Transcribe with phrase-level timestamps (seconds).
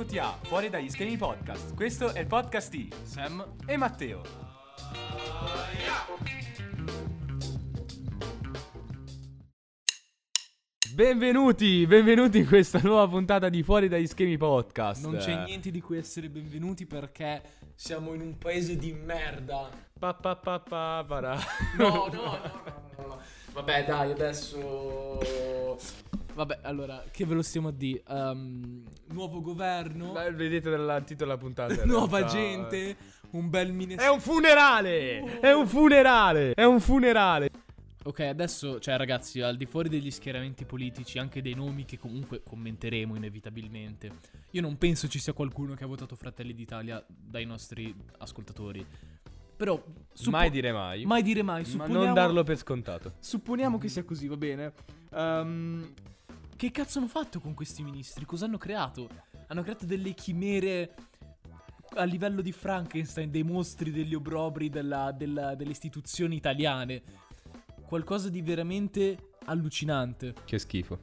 [0.00, 1.74] benvenuti a Fuori dagli schemi podcast.
[1.74, 4.22] Questo è il podcast di Sam e Matteo.
[10.94, 15.04] Benvenuti, benvenuti in questa nuova puntata di Fuori dagli schemi podcast.
[15.04, 17.42] Non c'è niente di cui essere benvenuti perché
[17.74, 19.68] siamo in un paese di merda.
[19.98, 21.38] Pa, pa, pa, pa, para.
[21.76, 23.20] No, no, no, no, no, no.
[23.52, 25.76] Vabbè, dai, adesso.
[26.34, 28.02] Vabbè, allora, che ve lo stiamo a dire?
[28.08, 31.84] Um, nuovo governo, Beh, Vedete dal titolo della puntata.
[31.86, 32.96] nuova gente,
[33.30, 34.12] un bel È Minnesota.
[34.12, 35.40] un funerale!
[35.40, 36.54] È un funerale!
[36.54, 37.50] È un funerale!
[38.02, 42.42] Ok, adesso, cioè, ragazzi, al di fuori degli schieramenti politici, anche dei nomi che comunque
[42.42, 44.10] commenteremo inevitabilmente,
[44.52, 48.86] io non penso ci sia qualcuno che ha votato Fratelli d'Italia dai nostri ascoltatori.
[49.54, 49.78] Però,
[50.14, 51.04] suppo- mai dire mai.
[51.04, 53.16] mai dire mai, ma non darlo per scontato.
[53.18, 54.72] supponiamo che sia così, va bene.
[55.12, 55.92] Ehm,
[56.60, 58.26] che cazzo hanno fatto con questi ministri?
[58.26, 59.08] Cosa hanno creato?
[59.46, 60.94] Hanno creato delle chimere
[61.94, 67.00] a livello di Frankenstein, dei mostri, degli obrobri della- della- delle istituzioni italiane.
[67.86, 70.34] Qualcosa di veramente allucinante.
[70.44, 70.98] Che schifo.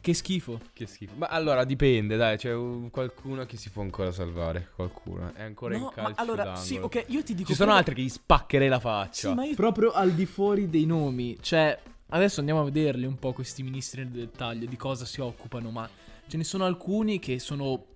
[0.00, 0.60] Che schifo.
[0.72, 1.14] Che schifo.
[1.16, 4.68] Ma allora dipende, dai, c'è un- qualcuno che si può ancora salvare.
[4.74, 5.32] Qualcuno.
[5.32, 6.64] È ancora in No, calcio ma allora, d'angolo.
[6.66, 9.28] sì, ok, io ti dico Ci sono proprio- altri che gli spaccherei la faccia.
[9.28, 11.78] Sì, ma io- proprio al di fuori dei nomi, cioè
[12.08, 15.88] adesso andiamo a vederli un po' questi ministri nel dettaglio di cosa si occupano, ma
[16.26, 17.86] ce ne sono alcuni che sono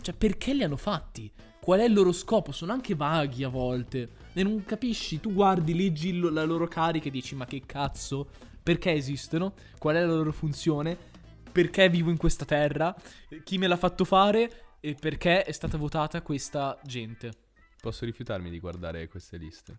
[0.00, 1.30] cioè perché li hanno fatti?
[1.60, 2.52] Qual è il loro scopo?
[2.52, 4.10] Sono anche vaghi a volte.
[4.34, 8.28] E non capisci, tu guardi, leggi la loro carica e dici "Ma che cazzo?
[8.62, 9.54] Perché esistono?
[9.78, 10.96] Qual è la loro funzione?
[11.50, 12.94] Perché vivo in questa terra?
[13.44, 14.76] Chi me l'ha fatto fare?
[14.80, 17.32] E perché è stata votata questa gente?"
[17.80, 19.78] Posso rifiutarmi di guardare queste liste?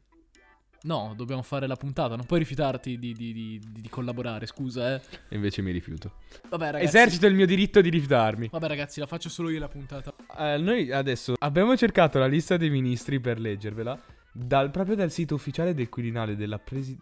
[0.85, 2.15] No, dobbiamo fare la puntata.
[2.15, 5.01] Non puoi rifiutarti di, di- di- di- collaborare, scusa, eh.
[5.29, 6.13] E invece mi rifiuto.
[6.49, 6.85] Vabbè, ragazzi.
[6.85, 8.49] Esercito il mio diritto di rifiutarmi.
[8.51, 10.13] Vabbè, ragazzi, la faccio solo io la puntata.
[10.37, 13.99] Eh, noi adesso abbiamo cercato la lista dei ministri per leggervela
[14.31, 16.97] dal- proprio dal sito ufficiale del Quirinale della presi-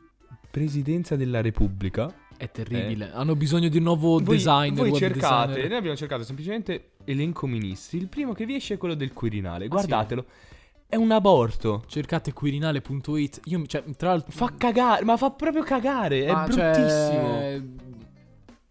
[0.50, 2.14] Presidenza della Repubblica.
[2.38, 3.12] È terribile.
[3.12, 4.76] Hanno bisogno di un nuovo design.
[4.76, 5.70] voi cercate, designer.
[5.70, 7.98] noi abbiamo cercato semplicemente elenco ministri.
[7.98, 9.68] Il primo che vi esce è quello del Quirinale.
[9.68, 10.26] Guardatelo.
[10.94, 11.86] È un aborto.
[11.88, 13.40] Cercate quirinale.it.
[13.46, 14.32] Io, cioè, tra l'altro.
[14.32, 16.24] Fa cagare, ma fa proprio cagare.
[16.24, 17.82] È ma, cioè, bruttissimo.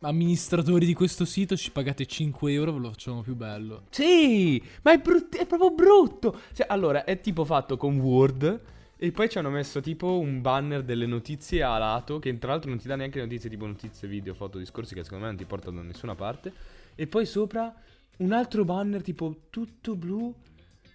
[0.02, 3.86] amministratori di questo sito ci pagate 5 euro, ve lo facciamo più bello.
[3.90, 6.38] Sì, ma è, brutt- è proprio brutto.
[6.52, 8.60] Cioè, allora, è tipo fatto con Word.
[8.96, 12.20] E poi ci hanno messo tipo un banner delle notizie a lato.
[12.20, 14.94] Che tra l'altro non ti dà neanche notizie tipo notizie, video, foto, discorsi.
[14.94, 16.52] Che secondo me non ti portano da nessuna parte.
[16.94, 17.74] E poi sopra
[18.18, 20.32] un altro banner tipo tutto blu.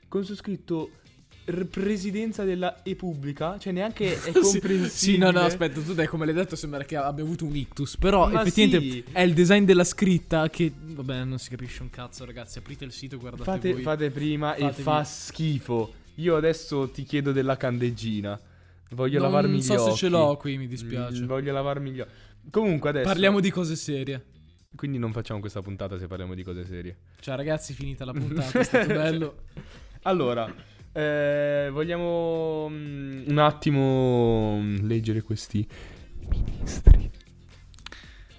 [0.07, 0.91] Con su scritto
[1.69, 3.57] Presidenza della Repubblica.
[3.57, 4.89] Cioè, neanche è comprensibile.
[4.89, 7.97] Sì, no, no, aspetta, tu dai come l'hai detto sembra che abbia avuto un ictus,
[7.97, 9.03] però Ma effettivamente sì.
[9.11, 12.91] è il design della scritta che vabbè, non si capisce un cazzo, ragazzi, aprite il
[12.91, 13.81] sito, guardate Fate, voi.
[13.81, 15.93] fate prima e Fatevi- fa schifo.
[16.15, 18.39] Io adesso ti chiedo della candeggina.
[18.91, 19.91] Voglio non lavarmi gli so occhi.
[19.91, 21.21] se ce l'ho qui, mi dispiace.
[21.21, 22.11] Mm, voglio lavarmi gli occhi.
[22.49, 23.07] Comunque adesso.
[23.07, 24.23] Parliamo di cose serie.
[24.75, 26.97] Quindi non facciamo questa puntata se parliamo di cose serie.
[27.19, 29.35] Cioè, ragazzi, finita la puntata, è stato bello.
[30.03, 30.53] Allora,
[30.93, 35.65] eh, vogliamo mm, un attimo mm, leggere questi
[36.29, 37.09] ministri.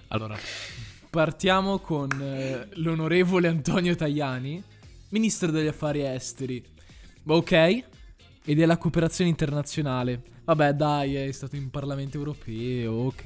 [0.09, 0.37] Allora,
[1.09, 4.61] partiamo con eh, l'onorevole Antonio Tajani,
[5.09, 6.63] ministro degli affari esteri.
[7.25, 7.85] Ok, e
[8.55, 10.21] della cooperazione internazionale.
[10.45, 13.21] Vabbè, dai, è stato in Parlamento europeo, ok.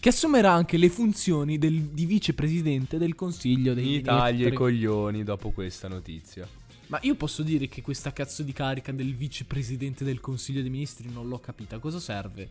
[0.00, 4.56] Che assumerà anche le funzioni del- di vicepresidente del Consiglio dei Mi tagli i ministri.
[4.56, 6.48] coglioni dopo questa notizia.
[6.88, 11.10] Ma io posso dire che questa cazzo di carica del vicepresidente del Consiglio dei Ministri
[11.12, 11.78] non l'ho capita.
[11.78, 12.50] Cosa serve?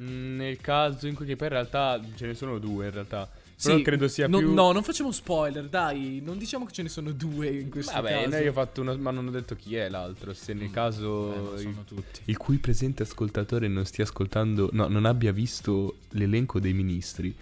[0.00, 3.28] Mm, nel caso in cui che poi in realtà ce ne sono due in realtà.
[3.62, 6.22] Però Sì, credo sia no, più No, non facciamo spoiler, dai.
[6.24, 8.36] Non diciamo che ce ne sono due in questo Vabbè, caso.
[8.36, 8.96] noi ho fatto una.
[8.96, 10.32] Ma non ho detto chi è l'altro.
[10.32, 11.56] Se nel caso.
[11.56, 12.20] Eh, sono tutti.
[12.26, 14.70] il cui presente ascoltatore non stia ascoltando.
[14.72, 17.34] No, non abbia visto l'elenco dei ministri.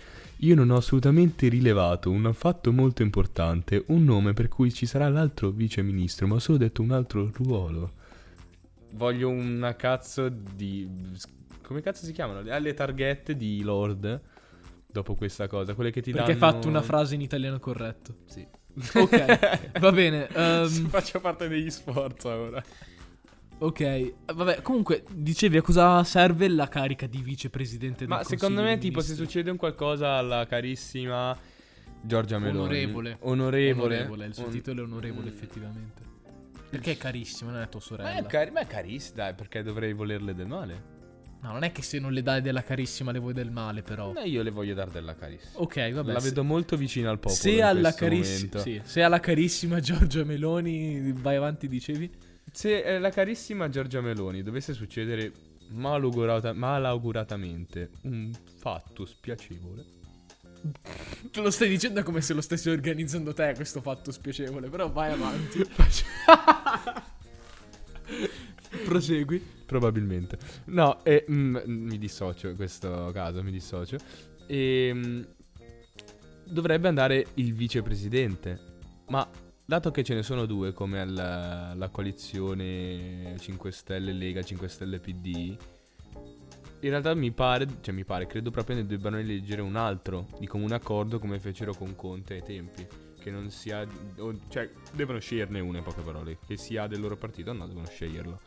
[0.42, 3.84] Io non ho assolutamente rilevato un fatto molto importante.
[3.88, 6.26] Un nome per cui ci sarà l'altro vice ministro.
[6.26, 7.92] Ma ho solo detto un altro ruolo.
[8.92, 10.88] Voglio una cazzo di.
[11.62, 12.40] Come cazzo si chiamano?
[12.40, 14.20] Le targhette di Lord.
[14.86, 15.74] Dopo questa cosa.
[15.74, 16.52] Quelle che ti Perché hai danno.
[16.52, 18.14] fatto una frase in italiano corretto.
[18.26, 18.46] Sì.
[18.94, 20.28] Ok, va bene.
[20.28, 22.62] ehm, Faccio parte degli sforzi ora.
[23.58, 28.72] Ok, vabbè, comunque, dicevi a cosa serve la carica di vicepresidente del Ma secondo me,
[28.72, 31.36] Consiglio tipo, se succede un qualcosa alla carissima
[32.02, 32.58] Giorgia Meloni.
[32.58, 33.16] Onorevole.
[33.20, 33.94] Onorevole.
[33.96, 35.32] Onorevole, il suo On- titolo è onorevole, Mm.
[35.32, 36.02] effettivamente.
[36.70, 38.12] Perché è carissimo, non è tua Ma sorella.
[38.14, 40.96] è, cari- ma è carissima, dai, perché dovrei volerle del male.
[41.40, 44.12] No, non è che se non le dai della carissima le vuoi del male, però.
[44.14, 45.60] Eh, io le voglio dare della carissima.
[45.62, 46.12] Ok, vabbè.
[46.12, 47.34] La se- vedo molto vicina al popolo.
[47.40, 48.58] se in alla, momento.
[48.58, 52.10] sì, se alla carissima Giorgia Meloni, vai avanti, dicevi?
[52.58, 55.30] Se eh, la carissima Giorgia Meloni dovesse succedere
[55.68, 59.84] malaugurata- malauguratamente un fatto spiacevole,
[61.30, 65.12] Te lo stai dicendo come se lo stessi organizzando te questo fatto spiacevole, però vai
[65.12, 65.64] avanti.
[68.84, 69.40] Prosegui.
[69.64, 70.36] probabilmente.
[70.64, 73.98] No, e, mm, mi dissocio in questo caso, mi dissocio.
[74.48, 75.22] E, mm,
[76.42, 78.58] dovrebbe andare il vicepresidente.
[79.10, 84.66] Ma dato che ce ne sono due, come alla, la coalizione 5 Stelle Lega, 5
[84.66, 85.54] Stelle PD,
[86.80, 90.46] in realtà mi pare, cioè mi pare, credo proprio ne debbano eleggere un altro di
[90.46, 92.86] comune accordo come fecero con Conte ai tempi.
[93.20, 93.86] Che non sia,
[94.16, 97.66] o- cioè devono sceglierne uno in poche parole, che sia del loro partito o no,
[97.66, 98.40] devono sceglierlo.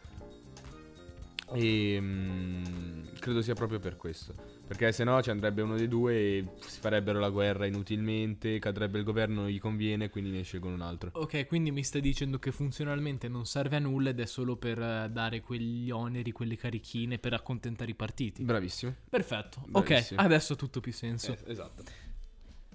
[1.53, 4.33] E mm, credo sia proprio per questo.
[4.67, 8.99] Perché se no ci andrebbe uno dei due e si farebbero la guerra inutilmente, cadrebbe
[8.99, 11.11] il governo, non gli conviene, quindi ne scelgono un altro.
[11.13, 14.81] Ok, quindi mi stai dicendo che funzionalmente non serve a nulla ed è solo per
[14.81, 18.43] eh, dare quegli oneri, quelle carichine per accontentare i partiti.
[18.43, 18.95] Bravissimo.
[19.09, 19.63] Perfetto.
[19.67, 20.19] Bravissimo.
[20.19, 21.33] Ok, adesso ha tutto più senso.
[21.33, 21.83] Eh, esatto.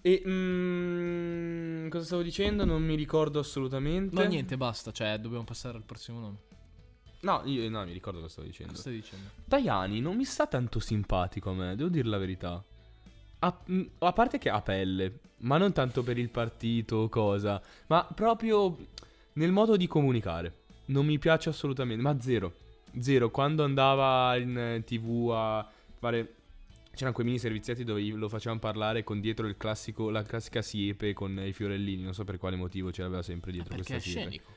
[0.03, 2.65] E mm, cosa stavo dicendo?
[2.65, 4.15] Non mi ricordo assolutamente.
[4.15, 4.93] No, niente, basta.
[4.93, 6.37] Cioè, dobbiamo passare al prossimo nome.
[7.27, 8.73] No, io no, mi ricordo cosa stavo dicendo.
[8.73, 9.29] Cosa stai dicendo?
[9.49, 12.63] Tajani non mi sta tanto simpatico a me, devo dire la verità.
[13.41, 17.61] A, mm, a parte che ha pelle, ma non tanto per il partito o cosa,
[17.89, 18.77] ma proprio
[19.35, 20.55] nel modo di comunicare.
[20.87, 22.55] Non mi piace assolutamente, ma zero.
[23.01, 23.31] Zero.
[23.31, 25.69] Quando andava in tv a
[25.99, 26.35] fare...
[26.95, 31.13] C'erano quei mini servizietti dove lo facevano parlare con dietro il classico, la classica siepe
[31.13, 32.03] con i fiorellini.
[32.03, 34.31] Non so per quale motivo ce l'aveva sempre dietro Perché questa è siepe.
[34.31, 34.56] scenico.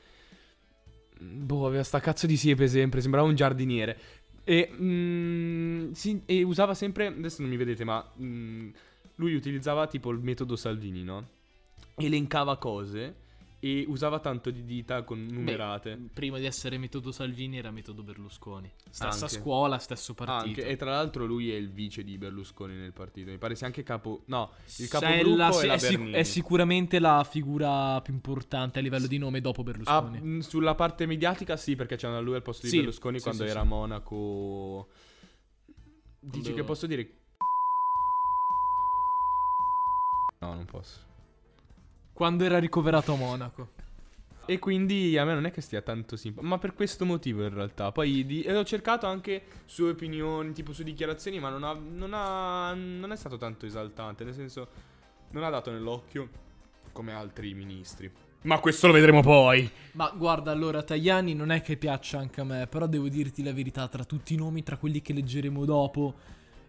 [1.70, 3.98] Aveva sta cazzo di siepe sempre, sembrava un giardiniere.
[4.44, 8.68] E, mm, sì, e usava sempre, adesso non mi vedete, ma mm,
[9.16, 11.28] lui utilizzava tipo il metodo Salvini, no?
[11.96, 13.28] Elencava cose
[13.62, 15.98] e usava tanto di dita con numerate.
[16.14, 18.72] Prima di essere metodo Salvini era metodo Berlusconi.
[18.90, 19.38] Stessa Anche.
[19.38, 20.60] scuola, stesso partito.
[20.60, 23.30] Anche, e tra l'altro lui è il vice di Berlusconi nel partito.
[23.30, 24.22] Mi pare sia anche capo.
[24.26, 28.82] No, il capogruppo la- è la è, sic- è sicuramente la figura più importante a
[28.82, 30.20] livello di nome dopo Ah, Berlusconi.
[30.20, 33.44] mh, sulla parte mediatica sì, perché c'era lui al posto di Sì, Berlusconi sì, quando
[33.44, 34.88] sì, era a Monaco.
[36.18, 37.14] Dici Quando- che posso dire?
[40.40, 41.08] No, non posso.
[42.20, 43.68] Quando era ricoverato a Monaco.
[44.44, 47.54] E quindi a me non è che stia tanto simpatico, ma per questo motivo in
[47.54, 47.92] realtà.
[47.92, 52.74] Poi di- ho cercato anche sue opinioni, tipo sue dichiarazioni, ma non, ha, non, ha-
[52.74, 54.68] non è stato tanto esaltante, nel senso
[55.30, 56.28] non ha dato nell'occhio
[56.92, 58.12] come altri ministri.
[58.42, 59.70] Ma questo lo vedremo poi.
[59.92, 63.54] Ma guarda, allora, Tajani non è che piaccia anche a me, però devo dirti la
[63.54, 66.16] verità, tra tutti i nomi, tra quelli che leggeremo dopo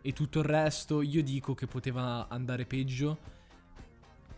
[0.02, 3.40] e tutto il resto, io dico che poteva andare peggio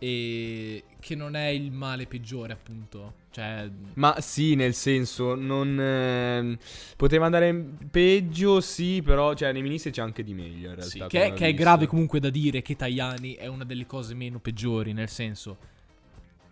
[0.04, 3.14] e che non è il male peggiore, appunto.
[3.30, 5.80] Cioè, Ma sì, nel senso, non...
[5.80, 6.58] ehm,
[6.96, 7.54] poteva andare
[7.90, 10.84] peggio, sì, però, cioè, nei ministri c'è anche di meglio, in realtà.
[10.84, 14.38] sì, che, che è grave comunque da dire che Tajani è una delle cose meno
[14.40, 15.56] peggiori, nel senso,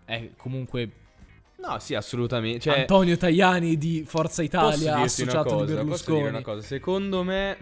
[0.06, 0.90] è comunque
[1.58, 2.58] No, sì, assolutamente.
[2.60, 6.16] Cioè, Antonio Tajani di Forza posso Italia associato cosa, di posso Berlusconi.
[6.16, 6.66] dire una cosa.
[6.66, 7.56] Secondo me,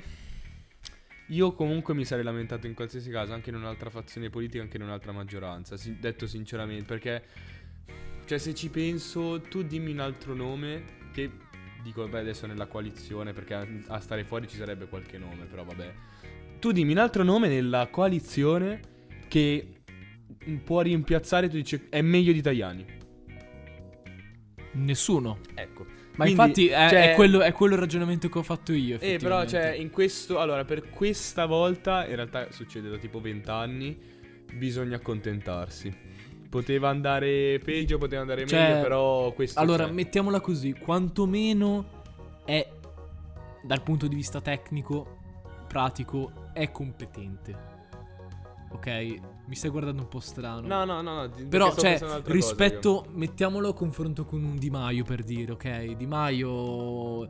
[1.31, 4.85] io comunque mi sarei lamentato in qualsiasi caso, anche in un'altra fazione politica, anche in
[4.85, 7.25] un'altra maggioranza, detto sinceramente, perché,
[8.27, 11.49] cioè, se ci penso, tu dimmi un altro nome che...
[11.83, 15.65] Dico, beh, adesso nella coalizione, perché a, a stare fuori ci sarebbe qualche nome, però
[15.65, 15.95] vabbè.
[16.59, 18.81] Tu dimmi un altro nome nella coalizione
[19.29, 19.81] che
[20.63, 22.85] può rimpiazzare, tu dici, è meglio di Tajani.
[24.73, 25.41] Nessuno.
[26.17, 28.99] Ma Quindi, infatti è, cioè- è quello, è quello il ragionamento che ho fatto io.
[29.01, 30.39] Eh, però, cioè, in questo.
[30.39, 33.99] Allora, per questa volta, in realtà succede da tipo 20 anni.
[34.53, 35.95] Bisogna accontentarsi.
[36.49, 39.61] Poteva andare peggio, poteva andare Cioè, meglio, però questo.
[39.61, 39.93] Allora, c'è.
[39.93, 42.03] mettiamola così, quantomeno
[42.45, 42.67] è
[43.63, 45.19] dal punto di vista tecnico,
[45.69, 47.69] pratico, è competente.
[48.73, 48.87] Ok?
[49.47, 50.67] Mi stai guardando un po' strano.
[50.67, 51.31] No, no, no, no.
[51.49, 55.97] Però, cioè, un'altra cosa, rispetto, mettiamolo a confronto con un Di Maio per dire, ok?
[55.97, 57.29] Di Maio,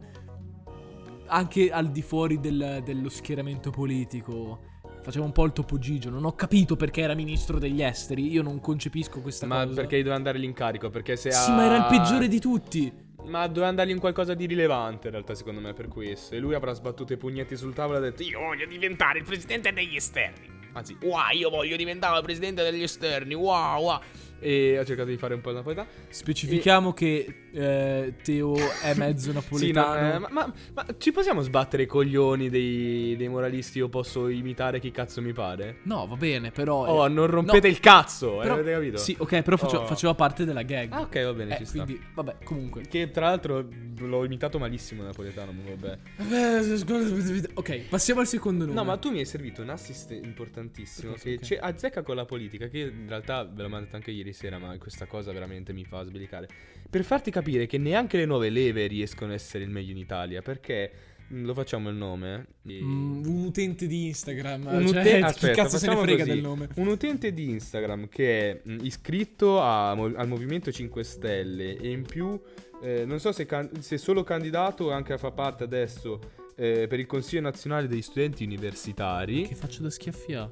[1.27, 4.61] anche al di fuori del- dello schieramento politico,
[5.03, 6.11] faceva un po' il topo Gigio.
[6.11, 8.31] Non ho capito perché era ministro degli esteri.
[8.31, 9.47] Io non concepisco questa.
[9.47, 9.75] Ma cosa.
[9.81, 10.91] perché gli doveva andare l'incarico?
[10.91, 12.93] Perché se Sì, ha- ma era il peggiore di tutti.
[13.25, 16.35] Ma doveva andargli in qualcosa di rilevante, in realtà, secondo me, per questo.
[16.35, 19.25] E lui avrà sbattuto i pugnetti sul tavolo e ha detto: Io voglio diventare il
[19.25, 20.59] presidente degli esterni.
[20.73, 23.35] Anzi, wow, io voglio diventare presidente degli esterni.
[23.35, 24.01] Wow, wow.
[24.39, 25.89] E ho cercato di fare un po' il napoletano.
[26.09, 30.15] Specifichiamo che eh, Teo è mezzo Sì, no, napoletano.
[30.15, 33.79] eh, ma, ma- ma ci possiamo sbattere i coglioni dei, dei moralisti?
[33.79, 35.79] Io posso imitare chi cazzo mi pare?
[35.85, 36.87] No, va bene, però.
[36.87, 38.97] Oh, eh, non rompete no, il cazzo, eh, però- avete capito?
[38.99, 39.87] Sì, ok, però face- Oh.
[39.87, 40.93] faceva parte della gag.
[40.93, 41.83] Ah, ok, va bene, Eh, ci sta.
[41.85, 42.83] quindi, vabbè, comunque.
[42.83, 43.67] Che tra l'altro
[43.99, 45.99] l'ho imitato malissimo napoletano, ma vabbè.
[47.55, 48.77] Ok, passiamo al secondo nome.
[48.77, 51.41] No, ma tu mi hai servito un assist importantissimo Cosa, che ok.
[51.41, 54.77] c'è- azzecca con la politica, che in realtà ve l'ho mandato anche ieri sera, ma
[54.79, 56.49] questa cosa veramente mi fa sbelicare.
[56.89, 60.43] Per farti capire che neanche le nuove leve riescono a essere il meglio in Italia,
[60.43, 60.91] perché
[61.33, 62.47] mm, lo facciamo il nome?
[62.67, 62.83] eh?
[62.83, 64.67] Mm, un utente di Instagram.
[64.67, 66.31] Un cioè, ute- chi aspetta, cazzo se ne frega così.
[66.31, 66.69] del nome?
[66.77, 72.03] Un utente di Instagram che è mm, iscritto a al Movimento 5 Stelle e in
[72.03, 72.41] più,
[72.83, 76.21] eh, non so se, can- se è solo candidato o anche fa parte adesso
[76.57, 79.47] eh, per il Consiglio Nazionale degli Studenti Universitari.
[79.47, 80.51] Che faccio da schiaffia.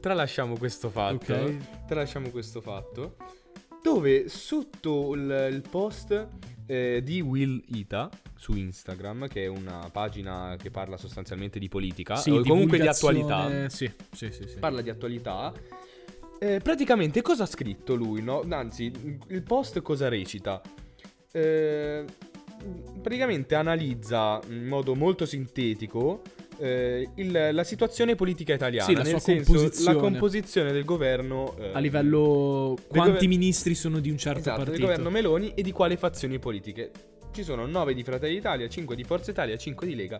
[0.00, 1.32] Tralasciamo questo fatto.
[1.32, 1.86] Ok.
[1.86, 3.16] Tralasciamo questo fatto.
[3.82, 6.28] Dove sotto il, il post
[6.66, 12.20] eh, di Will Ita su Instagram, che è una pagina che parla sostanzialmente di politica,
[12.20, 13.68] o comunque di attualità.
[13.68, 14.48] Sì, sì, sì.
[14.48, 14.58] sì.
[14.58, 15.52] Parla di attualità.
[16.38, 18.22] Eh, praticamente cosa ha scritto lui?
[18.22, 18.44] No?
[18.50, 18.92] Anzi,
[19.28, 20.60] il post cosa recita?
[21.32, 22.04] Eh,
[23.00, 26.22] praticamente analizza in modo molto sintetico
[26.58, 28.86] eh, il- la situazione politica italiana.
[28.88, 29.94] Sì, la nel senso, composizione.
[29.94, 31.54] la composizione del governo.
[31.58, 32.76] eh, A livello.
[32.88, 34.86] Quanti gover- ministri sono di un certo esatto, del partito?
[34.86, 36.90] governo Meloni e di quali fazioni politiche.
[37.32, 40.18] Ci sono 9 di Fratelli d'Italia, 5 di Forza Italia, 5 di Lega.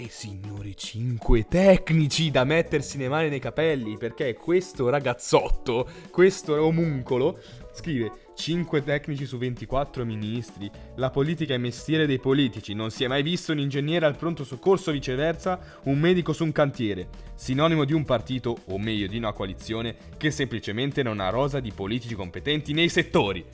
[0.00, 3.96] E signori, 5 tecnici da mettersi le mani nei capelli.
[3.96, 7.38] Perché questo ragazzotto, questo omuncolo,
[7.72, 10.70] scrive 5 tecnici su 24 ministri.
[10.94, 12.72] La politica è mestiere dei politici.
[12.72, 16.52] Non si è mai visto un ingegnere al pronto soccorso, viceversa, un medico su un
[16.52, 17.08] cantiere.
[17.34, 21.72] Sinonimo di un partito, o meglio di una coalizione, che semplicemente non ha rosa di
[21.72, 23.44] politici competenti nei settori.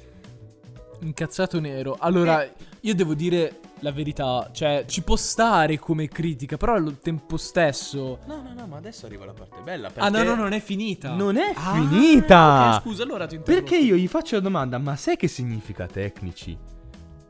[1.00, 1.96] Incazzato nero.
[1.98, 2.52] Allora, Eh.
[2.80, 4.48] io devo dire la verità.
[4.52, 8.18] Cioè, ci può stare come critica, però allo tempo stesso.
[8.26, 9.90] No, no, no, ma adesso arriva la parte bella.
[9.96, 11.14] Ah, no, no, non è finita.
[11.14, 12.76] Non è Ah, finita!
[12.76, 13.68] ok, scusa, allora ti interrompo.
[13.68, 16.56] Perché io gli faccio la domanda, ma sai che significa tecnici?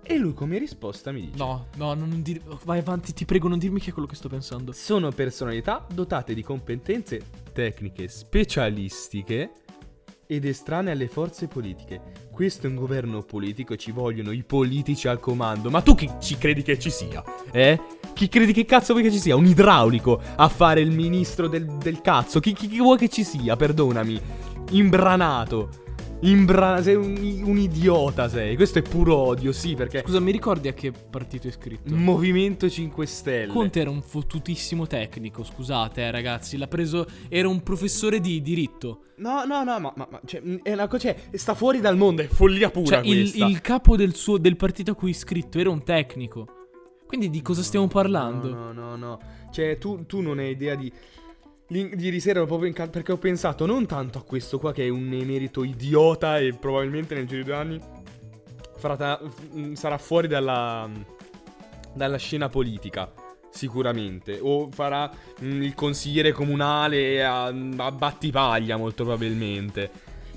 [0.06, 1.38] E lui come risposta mi dice...
[1.38, 2.38] No, no, non dir...
[2.64, 4.72] Vai avanti, ti prego, non dirmi che è quello che sto pensando.
[4.72, 7.22] Sono personalità dotate di competenze
[7.54, 9.50] tecniche specialistiche
[10.26, 12.00] ed estranee alle forze politiche.
[12.30, 15.70] Questo è un governo politico ci vogliono i politici al comando.
[15.70, 17.22] Ma tu chi ci credi che ci sia?
[17.52, 17.80] Eh?
[18.12, 19.36] Chi credi che cazzo vuoi che ci sia?
[19.36, 22.40] Un idraulico a fare il ministro del, del cazzo?
[22.40, 23.56] Chi, chi- chi vuoi che ci sia?
[23.56, 24.20] Perdonami.
[24.70, 25.83] Imbranato.
[26.24, 28.56] Imbra- sei un, un idiota sei.
[28.56, 30.02] Questo è puro odio, sì, perché...
[30.04, 31.94] Scusa, mi ricordi a che partito è iscritto?
[31.94, 33.52] Movimento 5 Stelle.
[33.52, 39.00] Conte era un fottutissimo tecnico, scusate eh, ragazzi, l'ha preso, era un professore di diritto.
[39.16, 42.22] No, no, no, ma, ma, ma cioè, è una cosa, cioè, sta fuori dal mondo,
[42.22, 45.58] è follia pura Cioè, il, il capo del, suo, del partito a cui è iscritto
[45.58, 46.46] era un tecnico.
[47.06, 48.48] Quindi di cosa stiamo parlando?
[48.48, 49.18] No, no, no, no.
[49.52, 50.90] Cioè, tu, tu non hai idea di...
[51.68, 54.88] ieri sera ero proprio incantato perché ho pensato non tanto a questo qua che è
[54.88, 57.80] un emerito idiota e probabilmente nel giro di due anni
[58.76, 60.88] farà ta- f- sarà fuori dalla,
[61.94, 63.12] dalla scena politica.
[63.50, 64.38] Sicuramente.
[64.42, 69.90] O farà mh, il consigliere comunale a, a Battipaglia, molto probabilmente.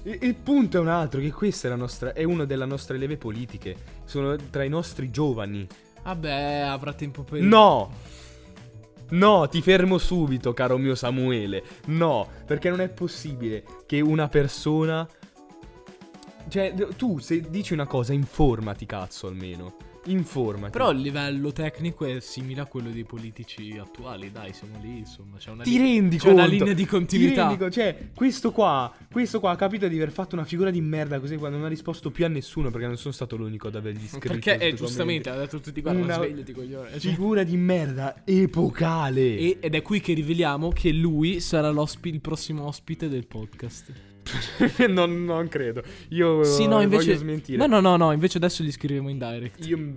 [0.04, 2.98] Il, il punto è un altro, che questa è, la nostra, è una delle nostre
[2.98, 3.76] leve politiche.
[4.06, 5.68] Sono tra i nostri giovani.
[6.04, 7.42] Vabbè, avrà tempo per...
[7.42, 7.92] No!
[9.10, 11.64] No, ti fermo subito, caro mio Samuele.
[11.86, 15.08] No, perché non è possibile che una persona...
[16.50, 19.76] Cioè, tu se dici una cosa, informati, cazzo, almeno.
[20.08, 20.72] Informati.
[20.72, 25.38] Però il livello tecnico è simile a quello dei politici attuali, dai, siamo lì, insomma,
[25.38, 26.38] c'è una, ti li- rendi c'è conto?
[26.42, 27.48] una linea di Ti continuità.
[27.48, 30.82] rendi co- cioè, questo qua, questo qua ha capito di aver fatto una figura di
[30.82, 33.76] merda così quando non ha risposto più a nessuno perché non sono stato l'unico ad
[33.76, 34.28] avergli scritto.
[34.30, 36.90] Perché, eh, giustamente, ha detto tutti, guarda, Una svegliati, coglione.
[36.92, 39.38] Cioè- Figura di merda epocale.
[39.38, 43.92] E- ed è qui che riveliamo che lui sarà il prossimo ospite del podcast.
[44.90, 45.84] non, non credo.
[46.10, 47.06] Io Sì, no, eh, invece...
[47.06, 47.58] voglio smentire.
[47.58, 49.66] No, no, no, no, invece adesso gli scriviamo in direct.
[49.66, 49.94] Io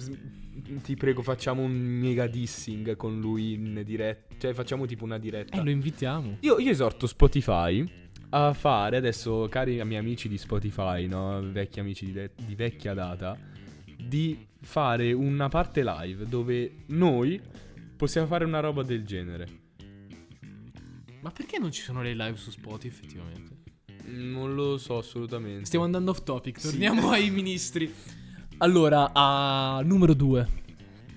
[0.82, 4.34] ti prego, facciamo un mega dissing con lui in diretta.
[4.38, 5.58] Cioè, facciamo tipo una diretta.
[5.58, 6.38] Eh, lo invitiamo.
[6.40, 7.84] Io, io esorto Spotify
[8.30, 11.40] a fare adesso, cari miei amici di Spotify, no?
[11.50, 13.37] Vecchi amici di, de- di vecchia data,
[13.96, 17.40] di fare una parte live dove noi
[17.96, 19.58] possiamo fare una roba del genere.
[21.20, 23.60] Ma perché non ci sono le live su Spotify, effettivamente?
[24.07, 25.66] Non lo so assolutamente.
[25.66, 26.69] Stiamo andando off topic, Sì.
[26.71, 27.92] torniamo ai ministri.
[28.59, 30.49] Allora, a numero 2,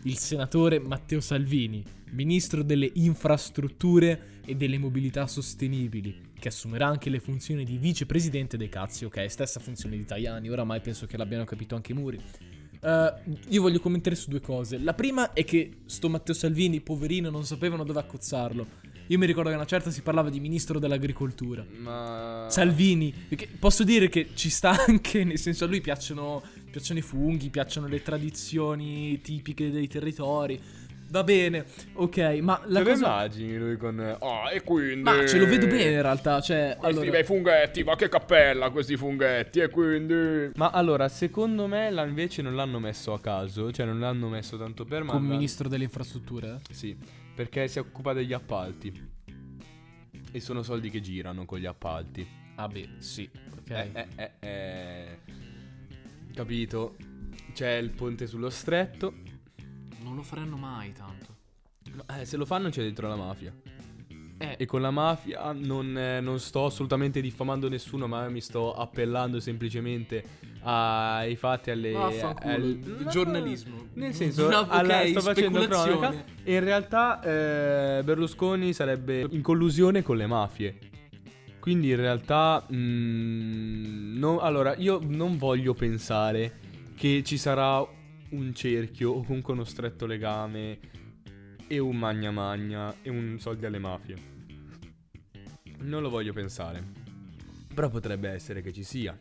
[0.04, 7.20] il senatore Matteo Salvini, ministro delle infrastrutture e delle mobilità sostenibili, che assumerà anche le
[7.20, 9.30] funzioni di vicepresidente dei cazzi, ok?
[9.30, 12.20] Stessa funzione di Tajani, oramai penso che l'abbiano capito anche i muri.
[12.82, 14.78] Uh, io voglio commentare su due cose.
[14.78, 18.68] La prima è che sto Matteo Salvini, poverino, non sapevano dove accozzarlo.
[19.14, 21.64] Io mi ricordo che una certa si parlava di ministro dell'agricoltura.
[21.78, 22.48] Ma...
[22.50, 23.14] Salvini,
[23.60, 26.42] posso dire che ci sta anche, nel senso a lui piacciono,
[26.72, 30.60] piacciono i funghi, piacciono le tradizioni tipiche dei territori.
[31.14, 33.06] Va bene, ok, ma la Te lo cosa...
[33.06, 34.00] immagini lui con...
[34.00, 35.04] Ah, e quindi...
[35.04, 36.76] Ma ce lo vedo bene in realtà, cioè...
[36.80, 40.50] Questi allora- bei funghetti, ma che cappella questi funghetti, e quindi...
[40.56, 44.58] Ma allora, secondo me la- invece non l'hanno messo a caso, cioè non l'hanno messo
[44.58, 45.34] tanto per Come ma...
[45.36, 46.62] ministro delle infrastrutture?
[46.72, 46.98] Sì,
[47.36, 49.12] perché si occupa degli appalti.
[50.32, 52.28] E sono soldi che girano con gli appalti.
[52.56, 53.30] Ah beh, sì,
[53.60, 53.70] ok.
[53.70, 55.18] Eh, eh, eh, eh.
[56.34, 56.96] Capito?
[57.54, 59.23] C'è il ponte sullo stretto.
[60.14, 61.36] Non lo faranno mai tanto.
[62.20, 63.52] Eh, se lo fanno c'è dentro la mafia.
[64.38, 68.74] Eh, E con la mafia non, eh, non sto assolutamente diffamando nessuno, ma mi sto
[68.76, 70.24] appellando semplicemente
[70.62, 71.96] ai fatti, alle...
[71.96, 73.88] Al- il giornalismo.
[73.94, 76.24] Nel senso, No, alla- sto facendo cronaca.
[76.44, 77.20] E in realtà
[78.00, 80.78] eh, Berlusconi sarebbe in collusione con le mafie.
[81.60, 82.64] Quindi in realtà...
[82.72, 86.60] mm, no- allora, io non voglio pensare
[86.96, 87.84] che ci sarà
[88.34, 90.80] un cerchio o comunque uno stretto legame
[91.68, 94.16] e un magna magna e un soldi alle mafie.
[95.80, 96.84] Non lo voglio pensare.
[97.74, 99.18] Però potrebbe essere che ci sia.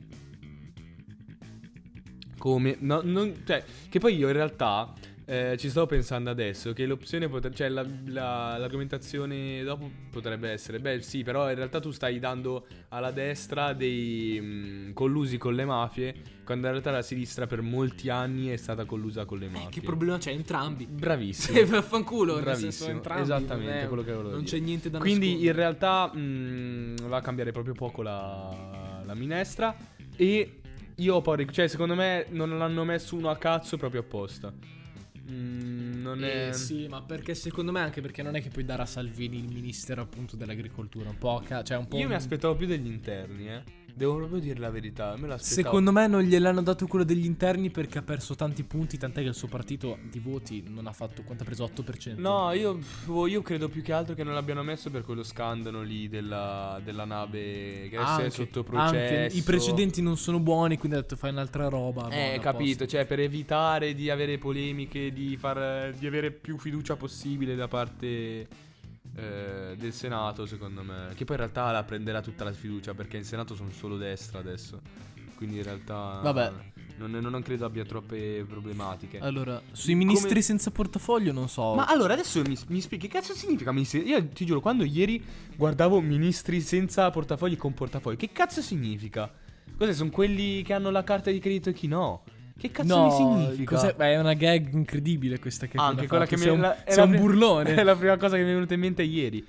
[2.37, 2.77] Come?
[2.81, 4.93] No, non, cioè, che poi io in realtà
[5.33, 10.79] eh, ci sto pensando adesso che l'opzione potrebbe, cioè la- la- l'argomentazione dopo potrebbe essere,
[10.79, 15.65] beh sì, però in realtà tu stai dando alla destra dei mh, collusi con le
[15.65, 19.69] mafie, quando in realtà la sinistra per molti anni è stata collusa con le mafie.
[19.69, 20.33] Eh, che problema c'è?
[20.33, 20.87] Entrambi.
[20.87, 21.57] Bravissimo.
[21.57, 23.23] Cioè, vaffanculo, nel senso, Bravissimo, entrambi.
[23.23, 24.51] esattamente non è- quello che volevo Non dire.
[24.59, 25.57] c'è niente da Quindi in nascondere.
[25.59, 29.75] realtà mh, va a cambiare proprio poco la, la minestra
[30.15, 30.59] e
[30.97, 34.53] io ho paura, cioè secondo me non l'hanno messo uno a cazzo proprio apposta.
[35.31, 36.49] Mm, non è...
[36.49, 39.39] Eh, sì, ma perché secondo me anche perché non è che puoi dare a Salvini
[39.39, 42.67] il ministero appunto dell'agricoltura, un po' ca- cioè un po' Io mi un- aspettavo più
[42.67, 43.63] degli interni, eh.
[43.95, 45.37] Devo proprio dire la verità, me.
[45.39, 49.29] Secondo me non gliel'hanno dato quello degli interni perché ha perso tanti punti, tant'è che
[49.29, 52.19] il suo partito di voti non ha fatto quanto ha preso 8%.
[52.19, 55.83] No, io, boh, io credo più che altro che non l'abbiano messo per quello scandalo
[55.83, 59.37] lì della, della nave che adesso è Anche- sotto anche processo.
[59.37, 62.09] I precedenti non sono buoni, quindi ha detto fai un'altra roba.
[62.09, 66.97] Eh, capito, a cioè per evitare di avere polemiche, di, far, di avere più fiducia
[66.97, 68.71] possibile da parte
[69.15, 71.09] eh, del Senato, secondo me.
[71.15, 74.39] Che poi in realtà la prenderà tutta la fiducia perché in Senato sono solo destra
[74.39, 74.81] adesso.
[75.35, 76.53] Quindi in realtà Vabbè.
[76.99, 79.19] Non, non credo abbia troppe problematiche.
[79.19, 81.75] Allora, sui ministri Come- senza portafoglio non so.
[81.75, 84.07] Ma allora adesso mi, mi spieghi che cazzo significa ministri?
[84.07, 85.21] Io ti giuro, quando ieri
[85.57, 89.33] guardavo ministri senza portafogli con portafogli, che cazzo significa?
[89.77, 89.93] Cos'è?
[89.93, 92.23] Sono quelli che hanno la carta di credito e chi no?
[92.63, 93.75] Che cazzo no, mi significa?
[93.75, 93.95] cos'è?
[93.97, 96.37] Beh, è una gag incredibile questa che Anche quella fatto.
[96.37, 97.75] che sei mi un, è sei la un burlone.
[97.75, 99.45] È la prima cosa che mi è venuta in mente ieri.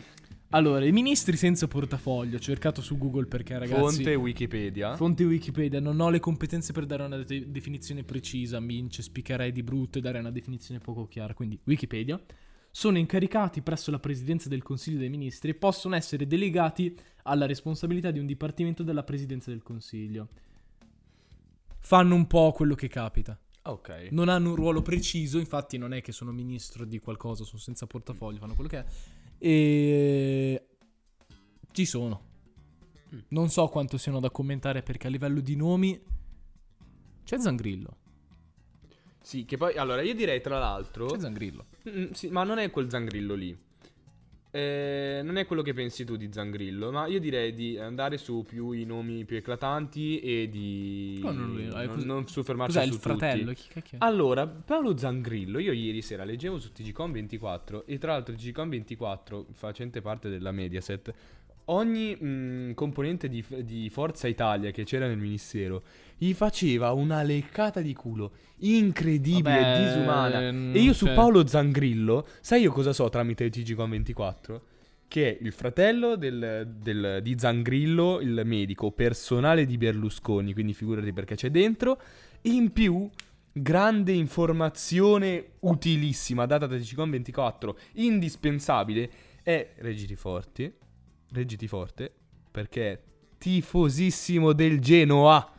[0.50, 4.96] Allora, i ministri senza portafoglio, ho cercato su Google perché ragazzi Fonte Wikipedia.
[4.96, 9.62] Fonte Wikipedia, non ho le competenze per dare una de- definizione precisa, mi incespicherei di
[9.62, 12.20] brutto e dare una definizione poco chiara, quindi Wikipedia.
[12.72, 18.10] Sono incaricati presso la Presidenza del Consiglio dei Ministri e possono essere delegati alla responsabilità
[18.10, 20.30] di un dipartimento della Presidenza del Consiglio.
[21.86, 23.38] Fanno un po' quello che capita.
[23.64, 24.08] ok.
[24.12, 27.86] Non hanno un ruolo preciso, infatti non è che sono ministro di qualcosa, sono senza
[27.86, 28.86] portafoglio, fanno quello che è.
[29.38, 30.68] E
[31.72, 32.32] ci sono.
[33.14, 33.20] Mm.
[33.30, 36.02] Non so quanto siano da commentare perché a livello di nomi
[37.26, 37.98] c'è Zangrillo.
[39.22, 41.66] Sì, che poi allora io direi tra l'altro C'è Zangrillo.
[41.90, 43.58] Mm, sì, ma non è quel Zangrillo lì.
[44.56, 48.46] Eh, non è quello che pensi tu di Zangrillo, ma io direi di andare su
[48.48, 52.88] più i nomi più eclatanti e di No, non lo- non, cos- non soffermarci Cos'è
[52.88, 53.54] su il fratello?
[53.54, 53.96] Chi è?
[53.98, 59.48] Allora, Paolo Zangrillo, io ieri sera leggevo su TGCOM 24 e tra l'altro TGCOM 24,
[59.54, 61.12] facente parte della Mediaset,
[61.66, 65.84] ogni mh, componente di, di Forza Italia che c'era nel ministero
[66.18, 70.52] gli faceva una leccata di culo incredibile, Vabbè, disumana.
[70.52, 74.62] mm, E io su cioè- Paolo Zangrillo, sai io cosa so tramite TGCOM 24?
[75.08, 81.12] Che è il fratello del- del- di Zangrillo, il medico personale di Berlusconi, quindi figurati
[81.14, 82.00] perché c'è dentro.
[82.44, 83.08] In più,
[83.52, 89.10] grande informazione utilissima data da TGCOM 24, indispensabile,
[89.44, 90.72] è reggiti forti,
[91.34, 92.12] reggiti forte,
[92.50, 93.00] perché è
[93.38, 95.52] tifosissimo del Genoa.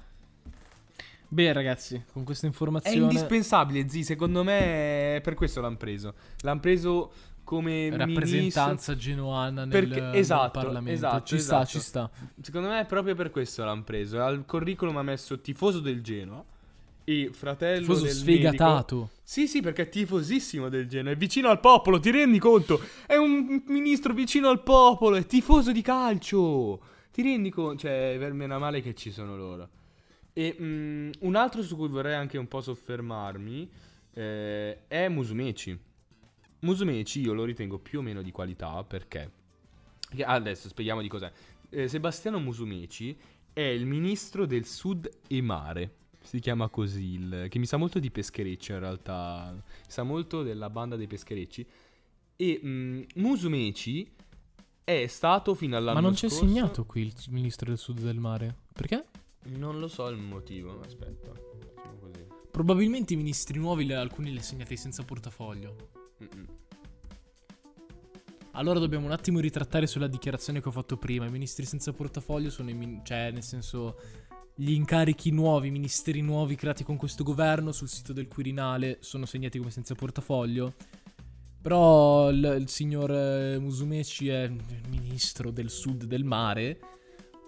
[1.28, 2.96] Beh, ragazzi, con questa È informazione.
[2.98, 6.14] indispensabile, zi, secondo me è per questo l'hanno preso.
[6.40, 10.90] L'hanno preso come Rappresentanza genoana nel, Perché- nel esatto, Parlamento.
[10.92, 11.66] esatto, ci sta, esatto.
[11.78, 12.10] ci sta.
[12.40, 14.22] Secondo me è proprio per questo l'hanno preso.
[14.22, 16.42] Al curriculum ha messo tifoso del Genoa
[17.04, 18.96] e fratello Tifoso del sfegatato.
[18.96, 19.10] medico.
[19.22, 22.80] Sì, sì, perché è tifosissimo del Genoa, è vicino al popolo, ti rendi conto?
[23.06, 26.80] È un ministro vicino al popolo, è tifoso di calcio.
[27.10, 27.82] Ti rendi conto?
[27.82, 29.68] Cioè, meno male che ci sono loro.
[30.32, 33.70] E mm, un altro su cui vorrei anche un po' soffermarmi
[34.14, 35.78] eh, è Musumeci.
[36.60, 39.42] Musumeci io lo ritengo più o meno di qualità perché...
[40.16, 41.30] Adesso spieghiamo di cos'è.
[41.70, 43.16] Eh, Sebastiano Musumeci
[43.52, 46.03] è il ministro del Sud e Mare.
[46.24, 49.54] Si chiama così, il- che mi sa molto di pescherecci in realtà.
[49.86, 51.64] Sa molto della banda dei pescherecci.
[52.36, 54.10] E mm, Musumeci
[54.82, 58.18] è stato fino all'anno Ma non c'è scorso- segnato qui il ministro del sud del
[58.18, 58.56] mare.
[58.72, 59.04] Perché?
[59.44, 61.30] Non lo so il motivo, aspetta.
[61.32, 62.26] Facciamo così.
[62.50, 65.90] Probabilmente i ministri nuovi alcuni li ha segnati senza portafoglio.
[66.22, 66.46] Mm-mm.
[68.56, 71.26] Allora dobbiamo un attimo ritrattare sulla dichiarazione che ho fatto prima.
[71.26, 73.98] I ministri senza portafoglio sono i min- cioè nel senso
[74.56, 79.26] gli incarichi nuovi, i ministeri nuovi creati con questo governo sul sito del Quirinale sono
[79.26, 80.74] segnati come senza portafoglio.
[81.60, 86.78] Però il, il signor eh, Musumeci è il ministro del sud del mare.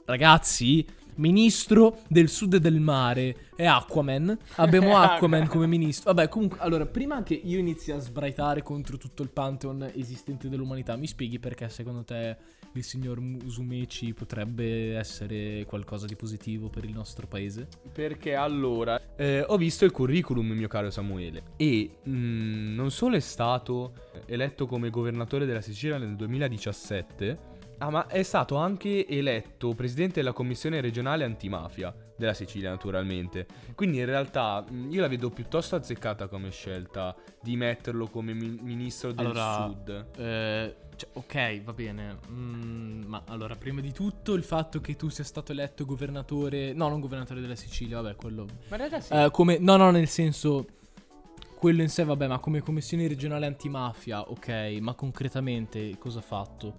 [0.04, 0.84] Ragazzi,
[1.16, 4.37] ministro del sud del mare è Aquaman.
[4.57, 6.12] Abbiamo Aquaman come ministro.
[6.12, 10.96] Vabbè, comunque, allora, prima che io inizi a sbraitare contro tutto il pantheon esistente dell'umanità,
[10.96, 12.37] mi spieghi perché secondo te
[12.72, 17.68] il signor Musumeci potrebbe essere qualcosa di positivo per il nostro paese?
[17.92, 23.20] Perché allora eh, ho visto il curriculum, mio caro Samuele, e mm, non solo è
[23.20, 23.92] stato
[24.26, 30.32] eletto come governatore della Sicilia nel 2017, ah, ma è stato anche eletto presidente della
[30.32, 33.46] commissione regionale antimafia della Sicilia, naturalmente.
[33.74, 38.58] Quindi in realtà mm, io la vedo piuttosto azzeccata come scelta di metterlo come mi-
[38.62, 40.06] ministro del Allora, Sud.
[40.16, 42.18] Eh, cioè, ok, va bene.
[42.30, 46.72] Mm, ma allora, prima di tutto, il fatto che tu sia stato eletto governatore.
[46.72, 48.46] No, non governatore della Sicilia, vabbè, quello.
[48.68, 49.58] Ma ragazzi, Eh, come.
[49.58, 50.66] No, no, nel senso.
[51.58, 56.78] Quello in sé, vabbè, ma come commissione regionale antimafia, ok, ma concretamente cosa ha fatto?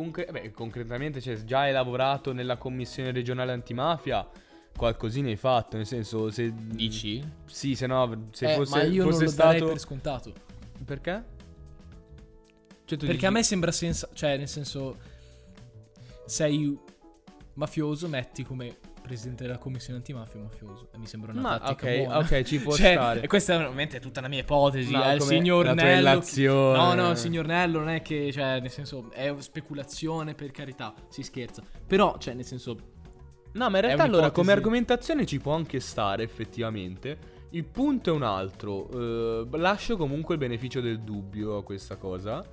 [0.00, 4.26] Concre- beh, concretamente, cioè, già hai lavorato nella commissione regionale antimafia,
[4.74, 6.50] qualcosina hai fatto, nel senso, se...
[6.54, 7.22] Dici?
[7.44, 9.52] Sì, se no, se Eh, fosse, ma io non fosse lo stato...
[9.52, 10.32] darei per scontato.
[10.86, 11.24] Perché?
[12.86, 14.08] Cioè, tu Perché dici- a me sembra senza.
[14.12, 14.96] Cioè, nel senso.
[16.24, 16.78] Sei
[17.54, 18.78] mafioso, metti come
[19.10, 20.88] presidente della commissione antimafia un mafioso.
[20.94, 22.18] E mi sembra una Ma, tattica ok, buona.
[22.18, 23.20] ok, ci può Cioè, stare.
[23.22, 24.92] E questa è veramente tutta una mia ipotesi.
[24.92, 25.98] No, eh, il signor la Nello.
[26.00, 26.78] illazione.
[26.78, 30.94] No, no, il signor Nello non è che, cioè, nel senso, è speculazione per carità,
[31.08, 31.62] si scherza.
[31.86, 32.76] Però, cioè, nel senso,
[33.52, 37.18] No, ma in realtà allora come argomentazione ci può anche stare effettivamente.
[37.50, 38.88] Il punto è un altro.
[38.92, 42.44] eh, lascio comunque il beneficio del dubbio a questa cosa.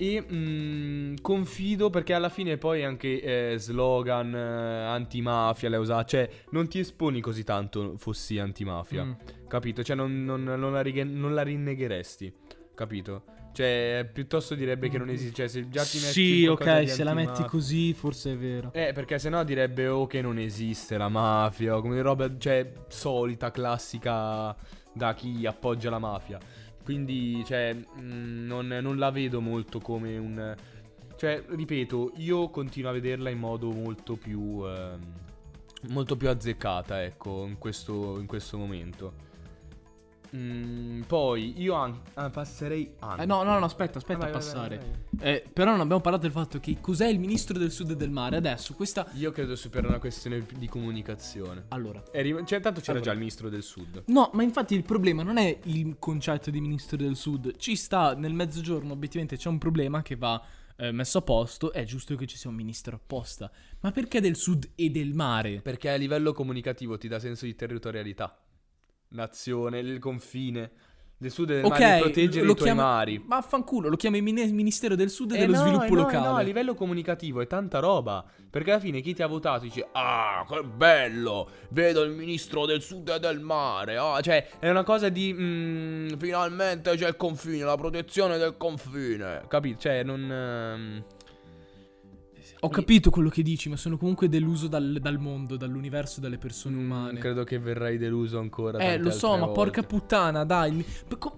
[0.00, 3.20] E mm, confido perché alla fine poi anche
[3.52, 6.06] eh, slogan eh, antimafia le usate.
[6.08, 9.04] Cioè, non ti esponi così tanto fossi antimafia.
[9.04, 9.12] mm,
[9.48, 9.82] Capito?
[9.82, 12.32] Cioè, non, non- non la, righe- non la rinnegheresti.
[12.76, 13.24] Capito?
[13.52, 15.34] Cioè, piuttosto direbbe che non esiste.
[15.34, 18.70] Cioè, se già ti metti Sì, ok, se la metti così, forse è vero.
[18.72, 23.50] eh, perché sennò direbbe o che non esiste la mafia, o come roba, cioè, solita,
[23.50, 24.54] classica
[24.92, 26.38] da chi appoggia la mafia.
[26.88, 30.56] Quindi, cioè, mh, non, non la vedo molto come un...
[31.18, 34.66] Cioè, ripeto, io continuo a vederla in modo molto più...
[34.66, 34.98] ehm,
[35.90, 39.12] molto più azzeccata, ecco, in questo, in questo momento.
[40.36, 43.22] Mm, poi, io an- ah, passerei anche...
[43.22, 44.76] Eh, no, no, no, aspetta, aspetta Vai, a passare.
[44.76, 45.34] vai, vai.
[45.34, 48.10] Eh, però non abbiamo parlato del fatto che cos'è il ministro del sud e del
[48.10, 48.36] mare.
[48.36, 49.06] Adesso, questa.
[49.14, 51.64] Io credo sia per una questione di comunicazione.
[51.68, 52.02] Allora.
[52.14, 53.04] Arri- cioè, tanto c'era Allora.
[53.06, 54.02] già il ministro del sud.
[54.06, 57.56] No, ma infatti il problema non è il concetto di ministro del sud.
[57.56, 60.42] Ci sta nel mezzogiorno, obiettivamente c'è un problema che va
[60.76, 61.72] eh, messo a posto.
[61.72, 63.50] È giusto che ci sia un ministro apposta.
[63.80, 65.60] Ma perché del sud e del mare?
[65.62, 68.36] Perché a livello comunicativo ti dà senso di territorialità.
[69.10, 70.70] Nazione, il confine.
[71.20, 73.20] Del sud del Ok, mare, proteggere lo i tuoi chiama- mari.
[73.26, 75.94] Ma fanculo, lo chiami mini- Ministero del Sud e Eh dello no, Sviluppo eh no,
[75.96, 76.26] Locale.
[76.28, 78.24] no, a livello comunicativo è tanta roba.
[78.48, 81.50] Perché alla fine chi ti ha votato dice: Ah, che bello!
[81.70, 83.96] Vedo il ministro del sud e del mare.
[83.96, 85.34] Ah, cioè, è una cosa di.
[85.36, 89.42] mm, finalmente c'è il confine, la protezione del confine.
[89.48, 89.80] Capito?
[89.80, 91.04] Cioè, non.
[92.60, 96.76] Ho capito quello che dici, ma sono comunque deluso dal, dal mondo, dall'universo, dalle persone
[96.76, 97.18] mm, umane.
[97.20, 98.78] credo che verrai deluso ancora.
[98.78, 99.60] Eh, tante lo so, altre ma volte.
[99.62, 100.84] porca puttana, dai.
[101.18, 101.34] co-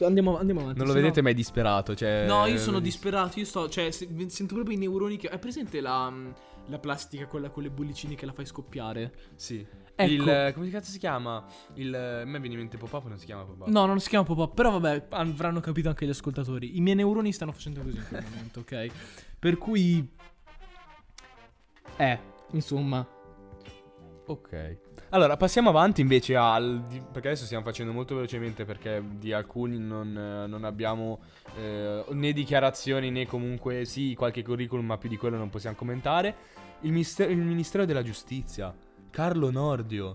[0.00, 0.78] Andiamo, andiamo avanti.
[0.78, 1.94] Non lo no- vedete, ma è disperato.
[1.94, 3.38] Cioè, No, io sono lo dis- disperato.
[3.38, 3.68] Io sto.
[3.68, 5.28] Cioè, se- sento proprio i neuroni che.
[5.28, 6.10] Hai presente la.
[6.10, 6.30] mm,
[6.66, 9.12] la plastica, quella con le bollicine che la fai scoppiare.
[9.36, 9.64] Sì.
[9.94, 10.12] Ecco.
[10.12, 11.44] Il, come cazzo si chiama?
[11.74, 13.68] Il, a me viene in mente pop-up, non si chiama pop-up.
[13.68, 16.76] No, non si chiama pop-up, però vabbè, avranno capito anche gli ascoltatori.
[16.76, 18.86] I miei neuroni stanno facendo così in quel momento, ok?
[19.38, 20.08] Per cui...
[21.96, 22.18] Eh,
[22.52, 23.06] insomma...
[24.24, 24.78] Ok.
[25.10, 26.82] Allora, passiamo avanti invece al...
[27.12, 31.20] Perché adesso stiamo facendo molto velocemente perché di alcuni non, eh, non abbiamo
[31.56, 36.34] eh, né dichiarazioni né comunque sì qualche curriculum, ma più di quello non possiamo commentare.
[36.80, 38.74] Il, mister- il Ministero della Giustizia,
[39.10, 40.14] Carlo Nordio,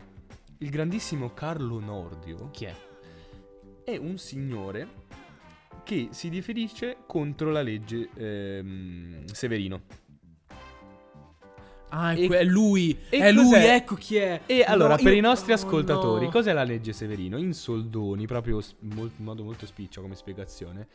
[0.60, 2.76] il grandissimo Carlo Nordio, Chi è?
[3.84, 5.06] è un signore
[5.84, 9.82] che si riferisce contro la legge ehm, Severino.
[11.90, 12.98] Ah, è, E- è lui!
[13.10, 14.42] è lui, ecco chi è!
[14.46, 16.32] E allora, No, per io- i nostri oh, ascoltatori, no.
[16.32, 17.38] cos'è la legge Severino?
[17.38, 20.88] In soldoni, proprio in modo molto spiccio come spiegazione,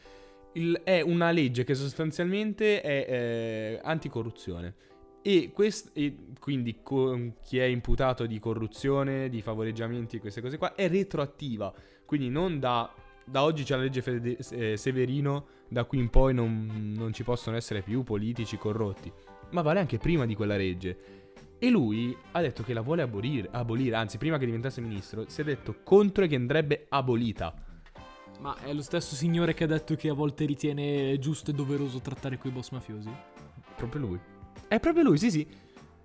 [0.55, 4.75] il- è una legge che sostanzialmente è eh, anticorruzione.
[5.23, 10.59] E, quest- e quindi co- chi è imputato di corruzione, di favoreggiamenti e queste cose
[10.59, 11.73] qua è retroattiva.
[12.05, 12.93] Quindi non da,
[13.25, 17.23] da oggi c'è la legge Fede- eh, Severino, da qui in poi non, non ci
[17.23, 19.11] possono essere più politici corrotti.
[19.53, 21.21] Ma vale anche prima di quella legge.
[21.59, 25.41] E lui ha detto che la vuole abolire, abolire, anzi prima che diventasse ministro si
[25.41, 27.55] è detto contro e che andrebbe abolita.
[28.41, 32.01] Ma è lo stesso signore che ha detto che a volte ritiene giusto e doveroso
[32.01, 33.11] trattare quei boss mafiosi?
[33.77, 34.21] Proprio lui.
[34.67, 35.47] È proprio lui, sì sì.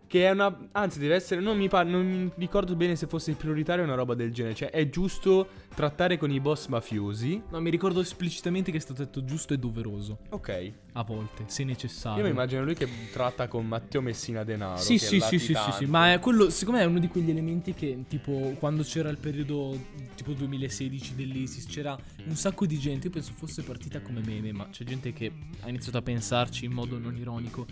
[0.08, 0.70] Che è una...
[0.72, 1.41] Anzi deve essere...
[1.41, 4.56] Non mi, par- non mi ricordo bene se fosse prioritario o una roba del genere.
[4.56, 7.41] Cioè è giusto trattare con i boss mafiosi.
[7.50, 10.20] No, mi ricordo esplicitamente che è stato detto giusto e doveroso.
[10.30, 10.72] Ok.
[10.93, 12.20] A volte, se necessario.
[12.20, 14.78] Io mi immagino lui che tratta con Matteo Messina Denaro.
[14.78, 17.30] Sì, sì, sì, sì, sì, sì, ma è quello, secondo me è uno di quegli
[17.30, 19.78] elementi che, tipo, quando c'era il periodo,
[20.15, 24.70] tipo 2016 dell'ISIS, c'era un sacco di gente, io penso fosse partita come meme, ma
[24.70, 27.67] c'è gente che ha iniziato a pensarci in modo non ironico,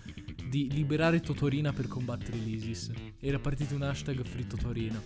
[0.48, 2.92] di liberare Totorina per combattere l'ISIS.
[3.20, 5.02] Era partito un hashtag free Totorina.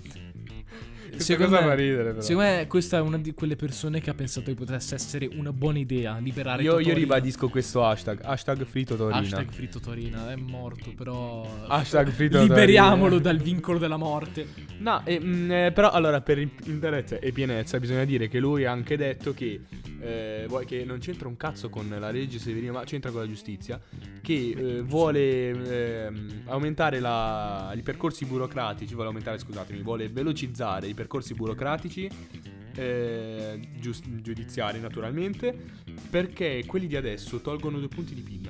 [1.10, 2.22] Questa cosa fa ridere però.
[2.22, 5.52] secondo me questa è una di quelle persone che ha pensato che potesse essere una
[5.52, 7.00] buona idea, liberare Io, io Totorina.
[7.00, 8.20] ribadisco questo hashtag.
[8.24, 9.18] Hashtag free Totorina.
[9.18, 11.48] Hashtag free Totorina, è morto, però...
[11.68, 12.54] Hashtag free Totorina.
[12.54, 14.48] Liberiamolo dal vincolo della morte.
[14.78, 18.72] No, mm, eh, però allora per in- interezza e pienezza bisogna dire che lui ha
[18.72, 19.62] anche detto che,
[20.02, 23.28] eh, vuoi- che non c'entra un cazzo con la legge Severino, ma c'entra con la
[23.28, 23.82] giustizia,
[24.22, 30.94] che eh, vuole ehm, aumentare la- i percorsi burocratici, vuole aumentare, scusatemi, vuole velocizzare i
[30.94, 32.10] percorsi burocratici
[32.76, 35.54] eh, gius- giudiziari naturalmente,
[36.10, 38.50] perché quelli di adesso tolgono due punti di PIL.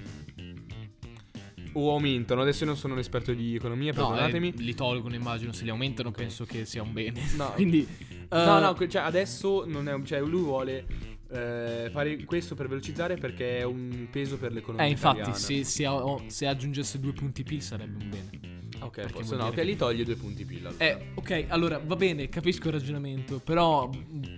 [1.73, 4.53] O aumentano, adesso io non sono un esperto di economia, perdonatemi.
[4.57, 5.51] li tolgono, immagino.
[5.51, 7.21] Se li aumentano, penso che sia un bene.
[7.37, 7.51] No.
[7.55, 7.87] Quindi,
[8.31, 10.85] No, eh, no, que- cioè adesso non è un- cioè lui vuole
[11.31, 15.85] eh, fare questo per velocizzare perché è un peso per l'economia Eh, infatti, se, se,
[15.85, 18.57] a- se aggiungesse due punti PIL sarebbe un bene.
[18.81, 20.65] Ok, vuol no, ok, che- li toglie due punti PIL.
[20.67, 20.83] allora.
[20.85, 23.39] Eh, ok, allora va bene, capisco il ragionamento.
[23.39, 23.89] Però,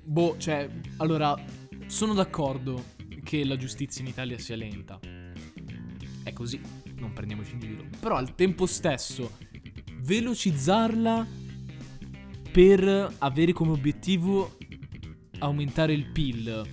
[0.03, 1.35] boh, cioè, allora,
[1.85, 2.83] sono d'accordo
[3.23, 4.99] che la giustizia in Italia sia lenta.
[6.23, 6.59] È così,
[6.95, 7.85] non prendiamoci in giro.
[7.99, 9.37] Però al tempo stesso,
[10.01, 11.27] velocizzarla
[12.51, 14.57] per avere come obiettivo
[15.39, 16.63] aumentare il PIL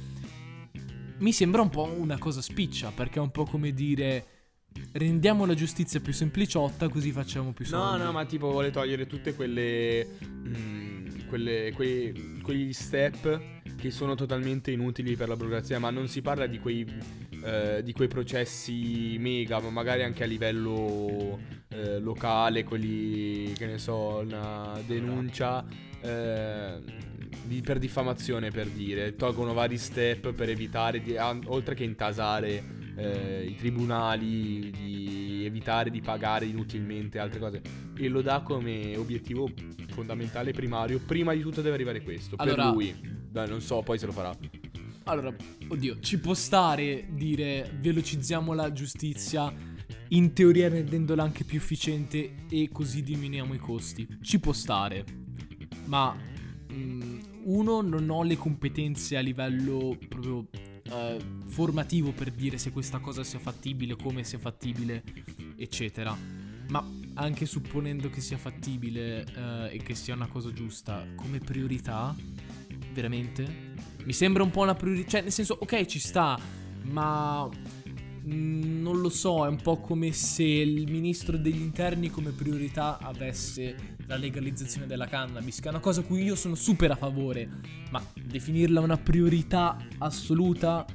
[1.18, 4.24] mi sembra un po' una cosa spiccia, perché è un po' come dire
[4.92, 8.04] rendiamo la giustizia più sempliciotta così facciamo più No, soldi.
[8.04, 10.06] no, ma tipo vuole togliere tutte quelle.
[10.24, 13.40] mm, quelle quei, quegli step
[13.76, 15.78] che sono totalmente inutili per la burocrazia.
[15.78, 16.86] Ma non si parla di quei.
[17.44, 23.78] Eh, di quei processi mega, ma magari anche a livello eh, locale, quelli che ne
[23.78, 25.64] so, una denuncia
[26.00, 26.78] eh,
[27.44, 29.14] di- per diffamazione per dire.
[29.16, 32.62] Tolgono vari step per evitare, di, an- oltre che intasare
[32.96, 37.60] eh, i tribunali, di evitare di pagare inutilmente altre cose.
[37.96, 39.50] E lo dà come obiettivo
[39.90, 41.00] fondamentale primario.
[41.04, 42.36] Prima di tutto deve arrivare questo.
[42.38, 43.16] Allora- per lui.
[43.30, 44.34] Dai, non so, poi se lo farà.
[45.08, 45.34] Allora,
[45.68, 49.50] oddio, ci può stare dire velocizziamo la giustizia,
[50.08, 54.06] in teoria rendendola anche più efficiente e così diminuiamo i costi.
[54.20, 55.06] Ci può stare.
[55.86, 56.14] Ma
[56.70, 60.46] mm, uno non ho le competenze a livello proprio
[60.82, 61.16] eh,
[61.46, 65.02] formativo per dire se questa cosa sia fattibile, come sia fattibile,
[65.56, 66.14] eccetera.
[66.68, 72.14] Ma anche supponendo che sia fattibile eh, e che sia una cosa giusta, come priorità,
[72.92, 73.87] veramente?
[74.04, 75.10] Mi sembra un po' una priorità.
[75.10, 76.38] Cioè, nel senso, ok, ci sta,
[76.82, 77.48] ma.
[78.24, 83.96] non lo so, è un po' come se il ministro degli interni come priorità avesse
[84.06, 87.48] la legalizzazione della cannabis, che è una cosa a cui io sono super a favore,
[87.90, 90.86] ma definirla una priorità assoluta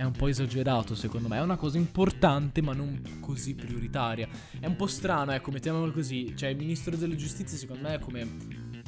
[0.00, 1.36] è un po' esagerato secondo me.
[1.36, 4.28] È una cosa importante ma non così prioritaria.
[4.58, 6.32] È un po' strano, ecco, mettiamolo così.
[6.34, 8.26] Cioè il ministro della giustizia secondo me come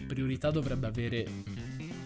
[0.06, 1.26] priorità dovrebbe avere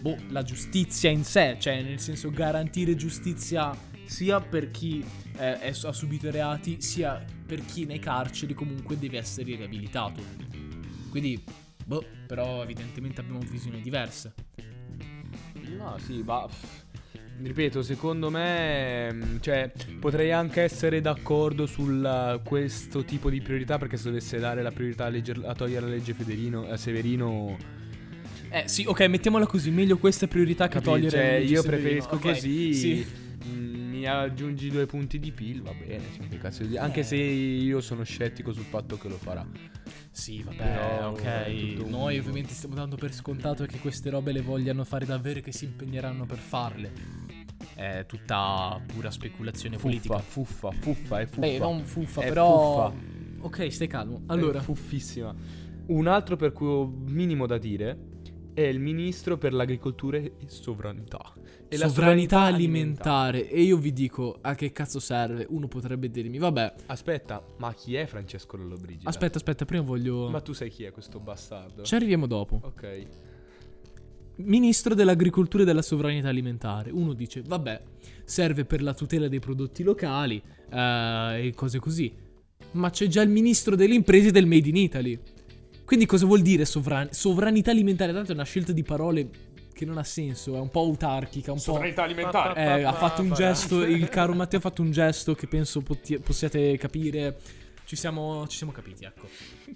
[0.07, 5.03] boh, la giustizia in sé, cioè nel senso garantire giustizia sia per chi
[5.37, 10.21] eh, è- ha subito reati, sia per chi nei carceri comunque deve essere riabilitato.
[11.09, 11.43] Quindi,
[11.85, 14.33] boh, però evidentemente abbiamo visioni diverse.
[15.77, 16.47] No, sì, ma
[17.39, 21.85] ripeto, secondo me, mm, cioè, potrei anche essere d'accordo su
[22.43, 25.91] questo tipo di priorità perché se dovesse dare la priorità a, legger- a togliere la
[25.91, 27.57] legge Federino, a Severino,
[28.49, 32.73] Eh sì, ok, mettiamola così, meglio questa priorità che togliere Cioè, io preferisco ok, così.
[32.73, 33.05] Sì.
[33.47, 36.03] mm, Mi aggiungi due punti di PIL, va bene,
[36.39, 37.03] cazzo di- anche Eh.
[37.03, 39.45] se io sono scettico sul fatto che lo farà.
[40.11, 41.87] Sì, vabbè, Però è ok.
[41.89, 45.51] Noi ovviamente stiamo dando per scontato che queste robe le vogliano fare davvero e che
[45.51, 46.91] si impegneranno per farle.
[47.75, 50.17] È tutta pura speculazione politica.
[50.19, 51.39] Fuffa, fuffa, fuffa, è fuffa.
[51.39, 52.91] Beh, non fuffa, È però.
[52.91, 53.45] fuffa.
[53.45, 54.21] Ok, stai calmo.
[54.27, 55.35] Allora, Allora, fuffissima.
[55.87, 57.97] Un altro per cui ho minimo da dire
[58.57, 61.31] è il ministro per l'agricoltura e sovranità.
[61.67, 63.47] E la sovranità alimentare.
[63.47, 65.45] E io vi dico a che cazzo serve.
[65.47, 69.07] Uno potrebbe dirmi, vabbè, Aspetta, ma chi è Francesco Lollobrigida?
[69.07, 70.27] aspetta, aspetta, prima voglio.
[70.29, 71.83] Ma tu sai chi è questo bastardo?
[71.83, 72.59] Ci arriviamo dopo.
[72.63, 73.05] Ok.
[74.37, 76.89] Ministro dell'agricoltura e della sovranità alimentare.
[76.89, 77.79] Uno dice, vabbè,
[78.23, 80.41] serve per la tutela dei prodotti locali
[80.71, 82.11] eh, e cose così.
[82.71, 85.19] Ma c'è già il ministro delle imprese del Made in Italy.
[85.87, 88.11] Quindi cosa vuol dire sovran- sovranità alimentare?
[88.11, 89.29] Tanto è una scelta di parole
[89.71, 91.77] che non ha senso, è un po' autarchica, un po'...
[91.77, 92.59] alimentare.
[92.59, 96.19] Eh, ha fatto un gesto, il caro Matteo ha fatto un gesto che penso potti-
[96.19, 97.39] possiate capire.
[97.85, 99.29] Ci siamo, ci siamo capiti, ecco.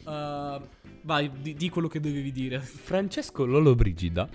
[0.03, 0.61] Uh,
[1.03, 2.59] vai, di, di quello che dovevi dire.
[2.59, 4.27] Francesco Lollobrigida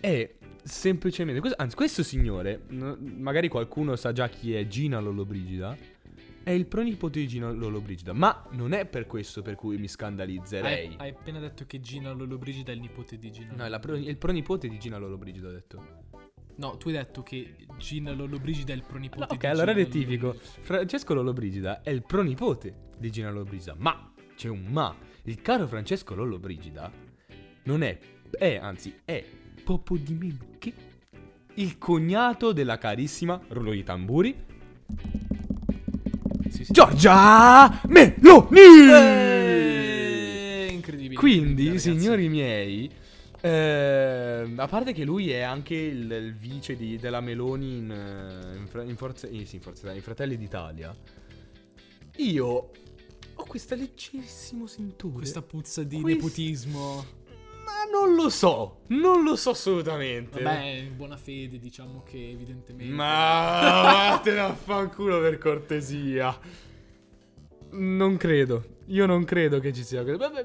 [0.00, 1.40] è semplicemente...
[1.40, 5.76] questo- Anzi, questo signore, no- magari qualcuno sa già chi è Gina Lollobrigida,
[6.44, 8.12] è il pronipote di Gina Lollobrigida.
[8.12, 10.88] Ma non è per questo per cui mi scandalizzerei.
[10.88, 13.54] Hai, hai appena detto che Gina Lollobrigida è il nipote di Gina.
[13.56, 16.02] No, è pro- il pronipote di Gina Lollobrigida, ho detto.
[16.56, 19.84] No, tu hai detto che Gina Lollobrigida è il pronipote No, ok, di allora Gina
[19.84, 20.26] rettifico.
[20.26, 20.62] Lollobrigida.
[20.62, 23.74] Francesco Lollobrigida è il pronipote di Gina Lollobrigida.
[23.78, 24.94] Ma, c'è un ma.
[25.22, 26.92] Il caro Francesco Lollobrigida
[27.64, 27.98] non è,
[28.30, 29.24] è, anzi, è
[29.64, 30.72] poco di meno che
[31.54, 34.36] il cognato della carissima, rullo di tamburi,
[36.54, 36.72] Sì, sì.
[36.72, 38.60] Giorgia Meloni!
[38.92, 41.14] Eh, incredibile.
[41.18, 41.98] Quindi, incredibile, ragazzi.
[41.98, 42.90] signori miei,
[43.40, 48.56] eh, a parte che lui è anche il, il vice di- della Meloni in, eh,
[48.82, 50.96] in, in Forza, eh, sì, in Forza Italia, in Fratelli d'Italia,
[52.18, 52.46] io
[53.34, 55.14] ho questa leggerissimo sentore.
[55.14, 57.04] Questa puzza di Quest- nepotismo.
[57.64, 60.42] Ma non lo so, non lo so assolutamente.
[60.42, 62.92] Vabbè, in buona fede, diciamo che evidentemente.
[62.92, 66.38] Ma vattene a fanculo per cortesia.
[67.70, 68.72] Non credo.
[68.88, 70.04] Io non credo che ci sia.
[70.04, 70.44] Vabbè,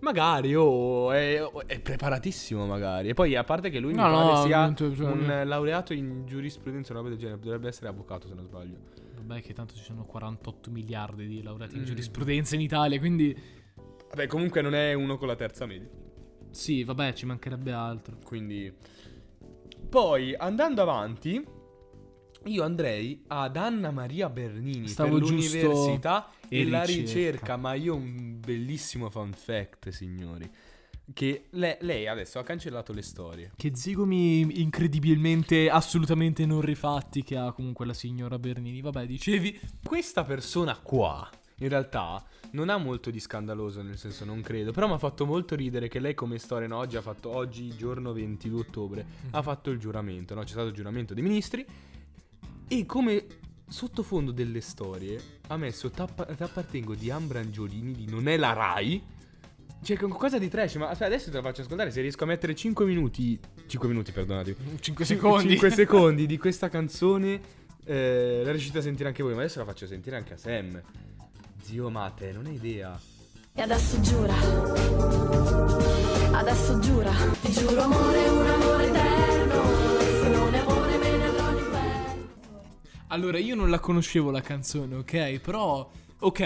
[0.00, 3.08] magari, oh, è, è preparatissimo magari.
[3.08, 4.66] E poi, a parte che lui No, mi pare no, sia
[5.04, 7.40] non un laureato in giurisprudenza, una roba del genere.
[7.40, 8.76] Dovrebbe essere avvocato, se non sbaglio.
[9.24, 11.86] Vabbè, che tanto ci sono 48 miliardi di laureati in Mm.
[11.86, 13.34] giurisprudenza in Italia, quindi.
[14.10, 15.88] Vabbè, comunque non è uno con la terza media.
[16.52, 18.18] Sì, vabbè, ci mancherebbe altro.
[18.24, 18.72] Quindi...
[19.88, 21.44] Poi, andando avanti,
[22.44, 27.02] io andrei ad Anna Maria Bernini Stavo per l'università e, e la ricerca.
[27.02, 27.56] ricerca.
[27.56, 30.50] Ma io ho un bellissimo fun fact, signori.
[31.12, 33.50] Che le- lei adesso ha cancellato le storie.
[33.54, 38.80] Che zigomi incredibilmente, assolutamente non rifatti che ha comunque la signora Bernini.
[38.80, 39.60] Vabbè, dicevi.
[39.82, 41.28] Questa persona qua,
[41.62, 42.22] in realtà,
[42.52, 44.72] non ha molto di scandaloso, nel senso non credo.
[44.72, 47.74] Però mi ha fatto molto ridere che lei come storia, no, oggi ha fatto, oggi
[47.76, 50.42] giorno 22 ottobre, ha fatto il giuramento, no?
[50.42, 51.64] C'è stato il giuramento dei ministri.
[52.68, 53.26] E come
[53.68, 59.02] sottofondo delle storie ha messo T'appa- T'appartengo di Ambra Angiolini di Non è la Rai.
[59.82, 61.90] Cioè, qualcosa di trash, ma aspetta, adesso te la faccio ascoltare.
[61.90, 63.38] Se riesco a mettere 5 minuti.
[63.66, 64.56] 5 minuti, perdonatemi.
[64.78, 67.40] 5 5 secondi di questa canzone.
[67.84, 70.80] eh, la riuscite a sentire anche voi, ma adesso la faccio sentire anche a Sam.
[71.62, 72.98] Zio Mate, non hai idea.
[73.54, 74.34] E adesso giura,
[76.32, 77.10] adesso giura,
[77.42, 79.62] ti giuro amore, un amore eterno,
[79.98, 82.28] se non è amore me ne andrò all'inferno.
[83.08, 85.38] Allora, io non la conoscevo la canzone, ok?
[85.40, 86.40] Però, ok.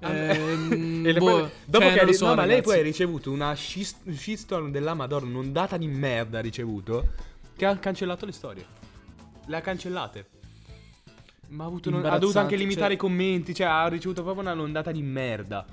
[0.00, 2.82] Ehm, E le- boh, poi- dopo cioè, che lo so, no, ma lei poi ha
[2.82, 7.12] ricevuto una shist- shitstorm della Madonna, un'ondata di merda ha ricevuto,
[7.56, 8.66] che ha cancellato le storie.
[9.46, 10.26] Le ha cancellate.
[11.48, 14.90] Ma ha, avuto, ha dovuto anche limitare cioè- i commenti, cioè ha ricevuto proprio un'ondata
[14.92, 15.64] di merda.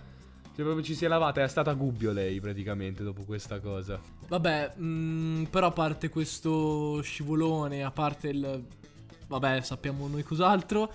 [0.56, 4.00] Cioè proprio ci si è lavata, è stata gubbio lei praticamente dopo questa cosa.
[4.28, 8.64] Vabbè, mm, però a parte questo scivolone, a parte il...
[9.28, 10.92] vabbè, sappiamo noi cos'altro.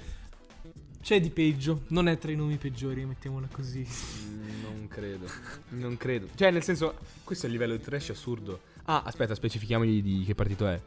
[1.01, 3.85] C'è di peggio, non è tra i nomi peggiori, mettiamola così.
[4.29, 5.27] Mm, Non credo.
[5.71, 6.29] Non credo.
[6.37, 8.61] Cioè, nel senso, questo è il livello di trash assurdo.
[8.85, 10.81] Ah, aspetta, specifichiamogli di che partito è.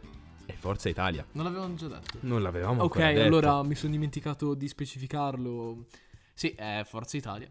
[0.52, 1.26] È Forza Italia.
[1.34, 2.18] Non l'avevamo già detto.
[2.22, 3.26] Non l'avevamo Ok, ancora detto.
[3.26, 5.86] allora mi sono dimenticato di specificarlo.
[6.34, 7.48] Sì, è Forza Italia.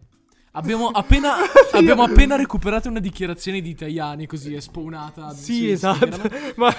[0.54, 1.34] Abbiamo appena,
[1.72, 5.30] abbiamo appena recuperato una dichiarazione di Tajani, così è spawnata.
[5.32, 6.08] Sì, esatto.
[6.56, 6.74] Ma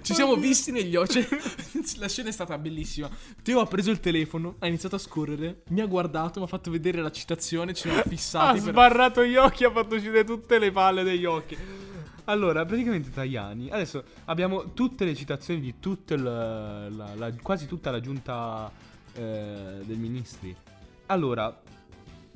[0.00, 1.26] Ci siamo visti negli occhi.
[1.98, 3.10] la scena è stata bellissima.
[3.42, 6.70] Teo ha preso il telefono, ha iniziato a scorrere, mi ha guardato, mi ha fatto
[6.70, 8.60] vedere la citazione, ci siamo ha fissati.
[8.60, 11.56] per- sbarrato gli occhi, ha fatto uscire tutte le palle degli occhi.
[12.24, 13.70] Allora, praticamente Tajani.
[13.70, 18.70] Adesso abbiamo tutte le citazioni di tutta la, la- la- quasi tutta la giunta
[19.14, 20.54] eh, dei ministri.
[21.06, 21.54] Allora,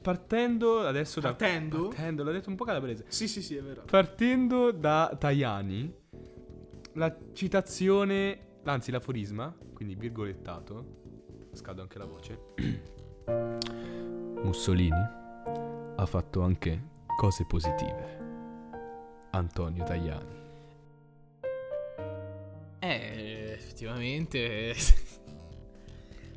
[0.02, 1.28] partendo adesso da.
[1.34, 1.88] Partendo?
[1.88, 3.06] Partendo, l'ho detto un po' calabrese.
[3.08, 3.82] Sì, sì, sì, è vero.
[3.90, 5.92] Partendo da Tajani,
[6.94, 12.40] la citazione, anzi l'aforisma, quindi virgolettato, scaldo anche la voce.
[14.42, 15.16] Mussolini
[15.96, 16.82] ha fatto anche
[17.16, 18.17] cose positive.
[19.30, 20.36] Antonio Tajani.
[22.80, 24.74] Eh, effettivamente.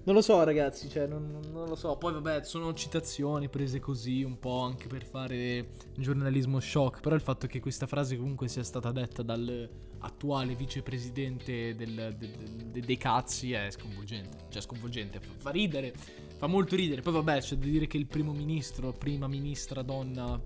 [0.03, 1.95] Non lo so, ragazzi, cioè, non, non- lo so.
[1.95, 7.01] Poi, vabbè, sono citazioni prese così un po' anche per fare giornalismo shock.
[7.01, 9.69] Però il fatto che questa frase comunque sia stata detta dal
[9.99, 12.31] attuale vicepresidente del- de-
[12.71, 14.45] de- dei cazzi è sconvolgente.
[14.49, 15.19] Cioè, sconvolgente.
[15.19, 15.93] Fa, fa ridere,
[16.35, 17.01] fa molto ridere.
[17.01, 20.41] Poi, vabbè, c'è da dire che il primo ministro, prima ministra donna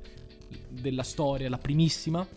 [0.69, 2.27] della storia, la primissima,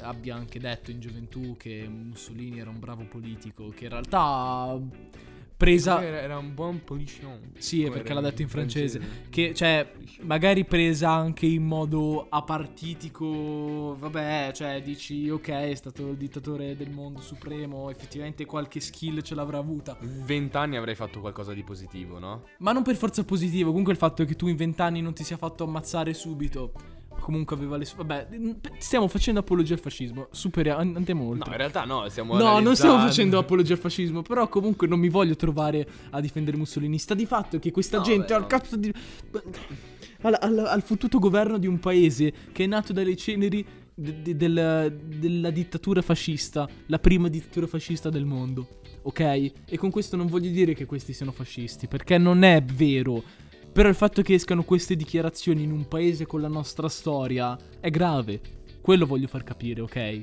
[0.00, 4.78] abbia anche detto in gioventù che Mussolini era un bravo politico, che in realtà
[5.62, 7.52] presa Era, un buon polition.
[7.58, 9.00] Sì, perché l'ha detto in francese.
[9.30, 9.90] che cioè
[10.22, 16.90] magari presa anche in modo apartitico, vabbè, cioè dici ok, è stato il dittatore del
[16.90, 19.96] mondo supremo, effettivamente qualche skill ce l'avrà avuta.
[20.00, 22.46] In Vent'anni avrei fatto qualcosa di positivo, no?
[22.58, 25.36] Ma non per forza positivo, comunque il fatto che tu in vent'anni non ti sia
[25.36, 26.72] fatto ammazzare subito.
[27.22, 27.98] Comunque aveva le sue.
[27.98, 28.26] Vabbè,
[28.78, 30.26] stiamo facendo apologia al fascismo.
[30.32, 31.44] Superiamo, andiamo oltre.
[31.46, 33.06] No, in realtà no, stiamo No, non stiamo analizzando.
[33.06, 36.98] facendo apologia al fascismo, però comunque non mi voglio trovare a difendere Mussolini.
[36.98, 38.46] Sta di fatto che questa No, gente beh, al no.
[38.48, 38.92] cazzo di...
[40.22, 43.64] Al, al, al fottuto governo di un paese che è nato dalle ceneri
[43.94, 48.66] de- de- del- della dittatura fascista, la prima dittatura fascista del mondo,
[49.02, 49.20] ok?
[49.20, 53.22] E con questo non voglio dire che questi siano fascisti, perché non è vero.
[53.72, 57.88] Però il fatto che escano queste dichiarazioni in un paese con la nostra storia è
[57.90, 58.40] grave.
[58.82, 60.22] Quello voglio far capire, ok?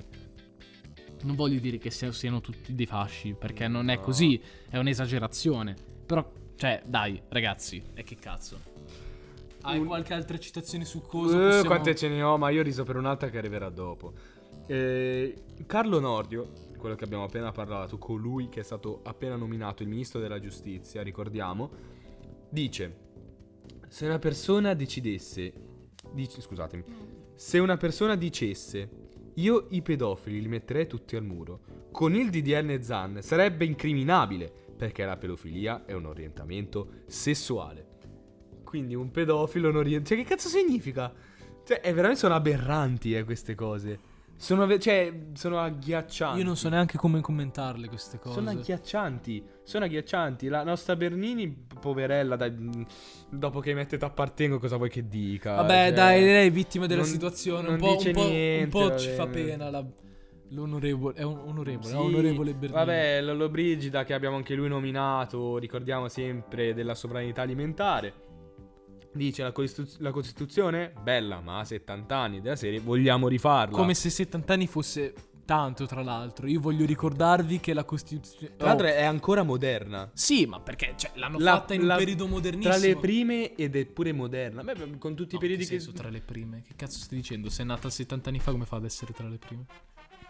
[1.23, 4.39] Non voglio dire che sia- siano tutti dei fasci, perché non è così,
[4.69, 5.75] è un'esagerazione.
[6.05, 8.59] Però, cioè, dai, ragazzi, e che cazzo?
[9.61, 11.37] Hai Un- qualche altra citazione su cosa?
[11.37, 14.13] Possiamo- Quante ce ne ho, ma io riso per un'altra che arriverà dopo.
[14.67, 15.33] Eh,
[15.65, 20.19] Carlo Nordio, quello che abbiamo appena parlato, colui che è stato appena nominato il ministro
[20.21, 21.69] della giustizia, ricordiamo,
[22.49, 23.07] dice:
[23.89, 25.51] Se una persona decidesse.
[26.13, 26.83] dice- scusatemi.
[27.35, 29.07] Se una persona dicesse.
[29.35, 31.61] Io i pedofili li metterei tutti al muro.
[31.91, 34.51] Con il DDN Zan sarebbe incriminabile.
[34.77, 37.97] Perché la pedofilia è un orientamento sessuale.
[38.63, 40.15] Quindi un pedofilo non rientra.
[40.15, 41.11] Cioè, che cazzo significa?
[41.63, 43.99] Cioè, è veramente sono aberranti, eh, queste cose.
[44.41, 46.39] Sono, ve- cioè, sono agghiaccianti.
[46.39, 48.35] Io non so neanche come commentarle queste cose.
[48.35, 49.43] Sono agghiaccianti.
[49.63, 50.47] Sono agghiaccianti.
[50.47, 52.85] La nostra Bernini, poverella, dai,
[53.29, 55.55] dopo che mette t'appartengo, cosa vuoi che dica?
[55.55, 57.67] Vabbè, Cioè, dai, lei è vittima della non- situazione.
[57.67, 59.69] un po', un po', un niente, po' va ci fa pena.
[59.69, 59.85] la-
[60.51, 61.15] l'onorevole.
[61.15, 61.85] È un onorevole.
[61.87, 62.71] Sì, è onorevole Bernini.
[62.79, 68.13] Vabbè, Lollo Brigida, che abbiamo anche lui nominato, ricordiamo sempre della sovranità alimentare.
[69.11, 73.75] Dice la, Costitu- la Costituzione, bella, ma a 70 anni della serie, vogliamo rifarla.
[73.75, 75.13] Come se 70 anni fosse
[75.45, 76.45] tanto, tra l'altro.
[76.45, 78.55] Io voglio ricordarvi che la Costituzione.
[78.55, 80.07] Tra l'altro Oh, è ancora moderna.
[80.13, 82.71] Sì, ma perché cioè, l'hanno La- fatta in la- un periodo modernissimo.
[82.75, 84.63] Tra le prime ed è pure moderna.
[84.63, 85.79] Beh, con tutti No, i periodi che che...
[85.79, 86.61] senso tra le prime?
[86.61, 87.49] Che cazzo stai dicendo?
[87.49, 89.65] Se è nata 70 anni fa, come fa ad essere tra le prime?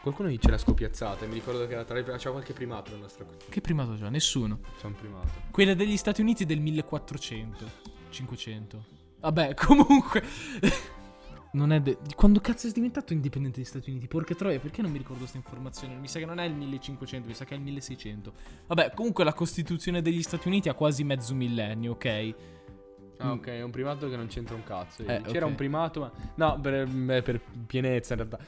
[0.02, 2.18] Qualcuno dice la scopiazzata e mi ricordo che era tra le prime...
[2.18, 3.26] C'è qualche primato nella nostra...
[3.50, 4.08] Che primato c'ha?
[4.08, 4.60] Nessuno.
[4.80, 5.28] C'è un primato.
[5.52, 7.98] Quella degli Stati Uniti è del 1400.
[8.10, 8.86] 500.
[9.20, 10.24] Vabbè, comunque.
[11.54, 11.80] non è.
[11.82, 14.08] de- di Quando cazzo è diventato indipendente degli Stati Uniti?
[14.08, 15.96] Porca troia, perché non mi ricordo questa informazione?
[15.96, 18.34] Mi sa che non è il 1500, mi sa che è il 1600.
[18.68, 22.36] Vabbè, comunque la Costituzione degli Stati Uniti ha quasi mezzo millennio, ok?
[23.22, 25.02] Ah, ok, è un primato che non c'entra un cazzo.
[25.04, 25.52] Eh, C'era ok.
[25.52, 26.12] un primato, ma.
[26.36, 26.88] No, per,
[27.22, 28.40] per pienezza in realtà.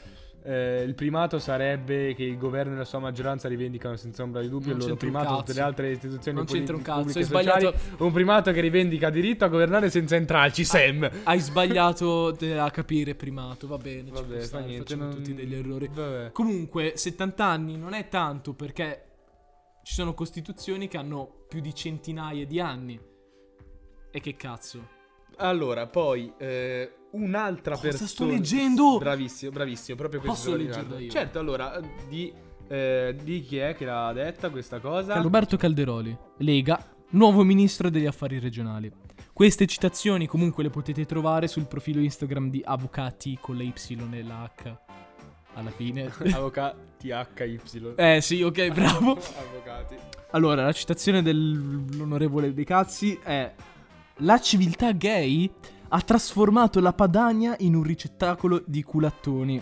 [0.43, 4.49] Eh, il primato sarebbe che il governo e la sua maggioranza rivendicano senza ombra di
[4.49, 7.23] dubbio Non il loro primato tutte le altre istituzioni Non c'entra un cazzo, hai pubbliche
[7.25, 7.73] sbagliato.
[7.97, 11.09] Un primato che rivendica diritto a governare senza entrarci, Sam.
[11.23, 14.09] Hai sbagliato te- a capire primato, va bene.
[14.09, 14.95] Vabbè, fa stare, niente.
[14.95, 15.89] non- tutti degli errori.
[15.93, 16.31] Vabbè.
[16.31, 19.05] Comunque, 70 anni non è tanto perché
[19.83, 22.99] Ci sono costituzioni che hanno più di centinaia di anni.
[24.11, 24.99] E che cazzo?
[25.41, 28.09] Allora, poi eh, un'altra Cosa persona.
[28.09, 28.97] sto leggendo?
[28.97, 29.97] Bravissimo, bravissimo.
[29.97, 31.09] Proprio questo Posso leggerla io?
[31.09, 32.31] Certo, allora, di,
[32.67, 35.19] eh, di chi è che l'ha detta questa cosa?
[35.19, 38.91] Roberto Calderoli, Lega, nuovo ministro degli affari regionali.
[39.33, 43.73] Queste citazioni comunque le potete trovare sul profilo Instagram di Avvocati con la Y
[44.11, 44.77] e la H
[45.53, 46.11] alla fine.
[46.31, 47.93] Avvocati HY.
[47.95, 49.11] eh sì, ok, bravo.
[49.37, 49.95] Avvocati.
[50.31, 53.53] Allora, la citazione dell'onorevole De Cazzi è
[54.23, 55.51] La civiltà gay
[55.89, 59.59] ha trasformato la Padania in un ricettacolo di culattoni.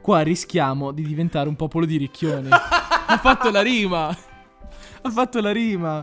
[0.00, 2.48] Qua rischiamo di diventare un popolo di ricchioni.
[2.50, 4.08] ha fatto la rima.
[4.08, 6.02] Ha fatto la rima.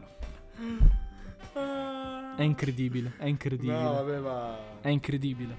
[2.35, 3.81] È incredibile, è incredibile.
[3.81, 4.57] No, vabbè, ma.
[4.81, 5.57] È incredibile.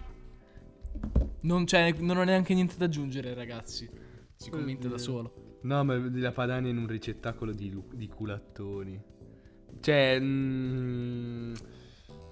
[1.40, 3.90] Non, c'è, non ho neanche niente da aggiungere, ragazzi.
[4.36, 5.58] Si commenta da solo.
[5.62, 9.02] No, ma la Padania in un ricettacolo di, di culattoni.
[9.80, 11.54] Cioè, mm,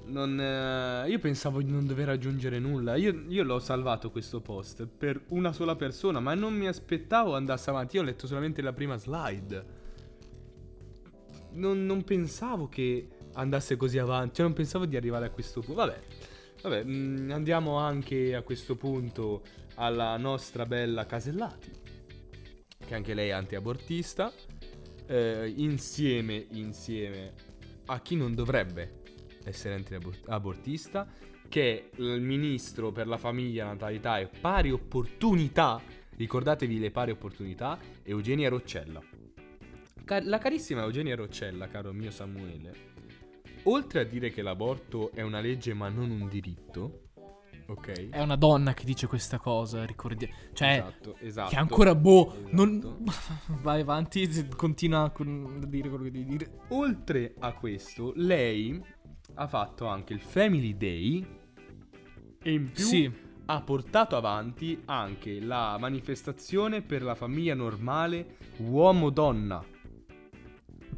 [0.06, 2.96] non, eh, io pensavo di non dover aggiungere nulla.
[2.96, 7.70] Io, io l'ho salvato questo post per una sola persona, ma non mi aspettavo andasse
[7.70, 7.96] avanti.
[7.96, 9.82] Io ho letto solamente la prima slide.
[11.52, 14.36] Non, non pensavo che andasse così avanti.
[14.36, 15.74] Cioè, non pensavo di arrivare a questo punto.
[15.74, 16.00] Vabbè.
[16.62, 19.42] Vabbè, mm, andiamo anche a questo punto
[19.74, 21.70] alla nostra bella Casellati,
[22.86, 24.32] che anche lei è antiabortista,
[25.06, 27.34] eh, insieme, insieme
[27.86, 29.02] a chi non dovrebbe
[29.44, 31.06] essere antiabortista,
[31.48, 35.80] che è il ministro per la famiglia, natalità e pari opportunità,
[36.16, 39.00] ricordatevi le pari opportunità, Eugenia Roccella.
[40.04, 42.92] Ca- la carissima Eugenia Roccella, caro mio Samuele,
[43.64, 47.04] oltre a dire che l'aborto è una legge ma non un diritto,
[47.66, 48.10] ok?
[48.10, 50.30] È una donna che dice questa cosa, ricordi.
[50.52, 51.50] Cioè, esatto, esatto.
[51.50, 52.32] che ancora boh.
[52.32, 52.48] Esatto.
[52.50, 53.04] Non...
[53.62, 56.50] Vai avanti, continua con- a dire quello che devi dire.
[56.68, 58.82] Oltre a questo, lei
[59.34, 61.26] ha fatto anche il Family Day
[62.42, 63.10] e in più Sì,
[63.46, 69.64] ha portato avanti anche la manifestazione per la famiglia normale uomo-donna.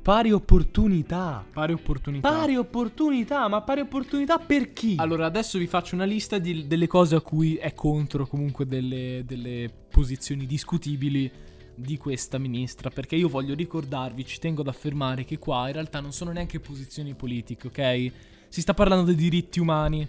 [0.03, 1.45] Pari opportunità.
[1.53, 2.29] pari opportunità.
[2.29, 4.95] Pari opportunità, ma pari opportunità per chi?
[4.99, 9.25] Allora, adesso vi faccio una lista di- delle cose a cui è contro, comunque delle,
[9.27, 11.29] delle posizioni discutibili
[11.77, 12.91] di questa ministra.
[12.91, 16.59] Perché io voglio ricordarvi, ci tengo ad affermare che qua in realtà non sono neanche
[16.59, 18.13] posizioni politiche, ok?
[18.49, 20.09] Si sta parlando dei diritti umani.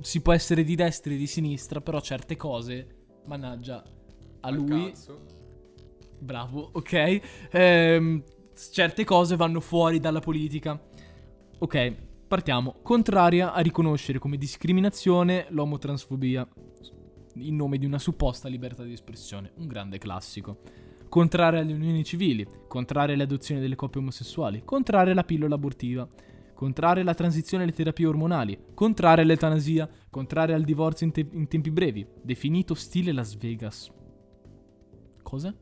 [0.00, 2.86] Si può essere di destra e di sinistra, però certe cose,
[3.26, 3.82] mannaggia,
[4.40, 5.40] a Al lui cazzo.
[6.18, 7.20] Bravo, ok.
[7.50, 8.22] Ehm,
[8.70, 10.80] certe cose vanno fuori dalla politica.
[11.58, 11.94] Ok,
[12.28, 12.76] partiamo.
[12.82, 16.48] Contraria a riconoscere come discriminazione l'omotransfobia
[17.34, 19.52] in nome di una supposta libertà di espressione.
[19.56, 20.60] Un grande classico.
[21.08, 22.46] Contraria alle unioni civili.
[22.68, 24.62] Contraria alle adozioni delle coppie omosessuali.
[24.64, 26.08] Contraria alla pillola abortiva.
[26.54, 28.58] Contraria alla transizione alle terapie ormonali.
[28.74, 29.88] Contraria all'eutanasia.
[30.10, 32.06] Contraria al divorzio in, te- in tempi brevi.
[32.22, 33.90] Definito stile Las Vegas.
[35.22, 35.54] Cosa?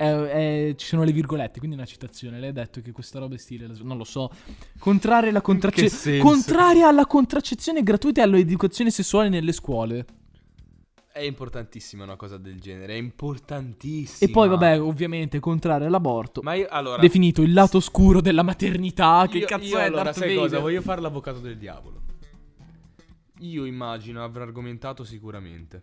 [0.00, 2.38] Eh, eh, ci sono le virgolette, quindi è una citazione.
[2.38, 3.68] Lei ha detto che questa roba è stile.
[3.82, 4.30] Non lo so.
[4.78, 10.06] Contraria alla, contracce- che contraria alla contraccezione gratuita e all'educazione sessuale nelle scuole.
[11.10, 14.30] È importantissima una cosa del genere, è importantissima.
[14.30, 16.42] E poi, vabbè, ovviamente, contraria all'aborto.
[16.42, 17.00] Ma io, allora...
[17.00, 19.26] Definito il lato oscuro della maternità.
[19.28, 20.42] Che io, cazzo io è allora, Darth sai Vader?
[20.42, 20.58] cosa?
[20.60, 22.02] Voglio fare l'avvocato del diavolo.
[23.40, 25.82] Io immagino avrà argomentato sicuramente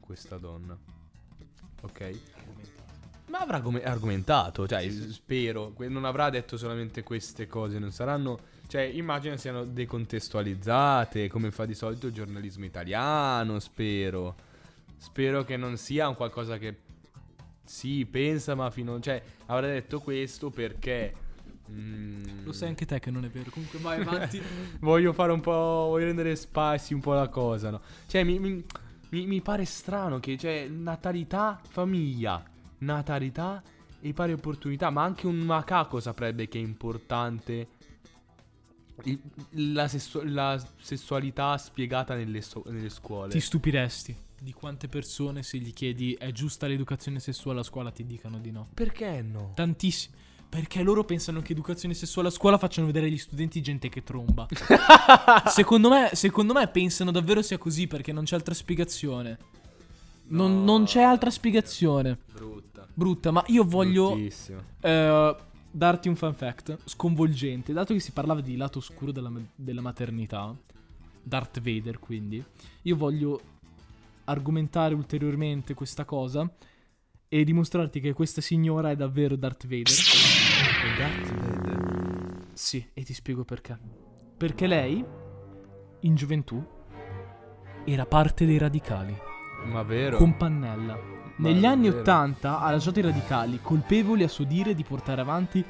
[0.00, 0.78] questa donna.
[1.82, 2.37] Ok?
[3.28, 5.72] Ma avrà come- argomentato, cioè, s- spero.
[5.74, 8.38] Que- Non avrà detto solamente queste cose, non saranno...
[8.68, 14.34] Cioè, immagino siano decontestualizzate, come fa di solito il giornalismo italiano, spero.
[14.96, 16.76] Spero che non sia un qualcosa che...
[17.64, 18.98] Sì, pensa, ma fino...
[19.00, 21.14] Cioè, avrà detto questo perché...
[21.70, 23.50] mm, Lo sai anche te che non è vero.
[23.50, 24.40] Comunque, vai avanti.
[24.80, 25.86] voglio fare un po'.
[25.88, 27.80] Voglio rendere spicy un po' la cosa, no?
[28.06, 32.42] Cioè, mi- mi- mi pare strano che, cioè, natalità, famiglia,
[32.78, 33.62] natalità
[34.00, 34.90] e pari opportunità.
[34.90, 37.68] Ma anche un macaco saprebbe che è importante
[39.04, 39.20] il-
[39.72, 43.30] la, sessu- la sessualità spiegata nelle, so- nelle scuole.
[43.30, 48.04] Ti stupiresti di quante persone, se gli chiedi è giusta l'educazione sessuale a scuola, ti
[48.06, 48.68] dicano di no.
[48.74, 49.52] Perché no?
[49.54, 50.14] Tantissimi.
[50.48, 54.46] Perché loro pensano che educazione sessuale a scuola facciano vedere agli studenti gente che tromba.
[55.48, 59.38] secondo, me, secondo me pensano davvero sia così perché non c'è altra spiegazione.
[60.28, 62.18] Non, non c'è altra spiegazione.
[62.32, 62.67] Brutta.
[62.98, 64.16] Brutta, ma io voglio
[64.80, 65.36] eh,
[65.70, 67.72] darti un fun fact sconvolgente.
[67.72, 70.52] Dato che si parlava di lato oscuro della, della maternità,
[71.22, 72.44] Darth Vader quindi,
[72.82, 73.40] io voglio
[74.24, 76.52] argomentare ulteriormente questa cosa
[77.28, 79.94] e dimostrarti che questa signora è davvero Darth Vader.
[80.82, 82.46] E Darth Vader.
[82.52, 83.78] Sì, e ti spiego perché.
[84.36, 85.04] Perché lei,
[86.00, 86.60] in gioventù,
[87.84, 89.27] era parte dei radicali,
[89.64, 90.16] Ma vero?
[90.16, 90.98] con Pannella.
[91.36, 92.00] Negli Ma anni vero.
[92.00, 95.64] Ottanta ha lasciato i radicali, colpevoli a suo dire di portare avanti,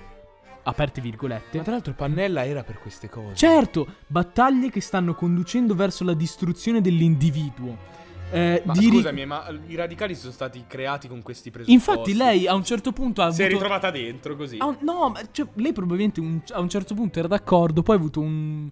[0.62, 3.34] aperte virgolette, Ma tra l'altro Pannella era per queste cose.
[3.34, 7.96] Certo, battaglie che stanno conducendo verso la distruzione dell'individuo.
[8.30, 11.90] Eh, Ma di scusami, ma i radicali sono stati creati con questi presupposti.
[11.90, 13.58] Infatti lei a un certo punto ha si è avuto...
[13.60, 14.58] ritrovata dentro così.
[14.60, 17.98] un- no, ma cioè, lei probabilmente un- a un certo punto era d'accordo, poi ha
[17.98, 18.68] avuto un...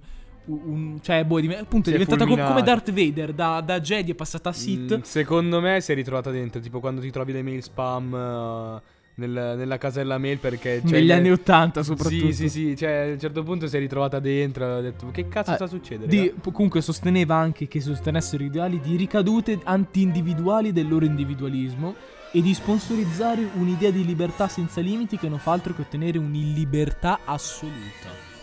[0.47, 2.65] un- cioè, boh, è div- appunto è Si è diventata co- come fulminata.
[2.75, 4.97] Darth Vader, da, da Jedi è passata a Sith.
[4.99, 8.95] Mm, secondo me si è ritrovata dentro, tipo quando ti trovi le mail spam eh,
[9.19, 12.27] nel- nella casella mail perché c'è negli anni Ottanta soprattutto.
[12.27, 15.27] Sì, sì, sì, cioè a un certo punto si è ritrovata dentro, ha detto che
[15.29, 16.15] cazzo Ah, sta succedendo?
[16.15, 21.95] Di- comunque sosteneva anche che sostenessero ideali di ricadute anti-individuali del loro individualismo
[22.33, 27.21] e di sponsorizzare un'idea di libertà senza limiti che non fa altro che ottenere un'illibertà
[27.25, 28.35] assoluta.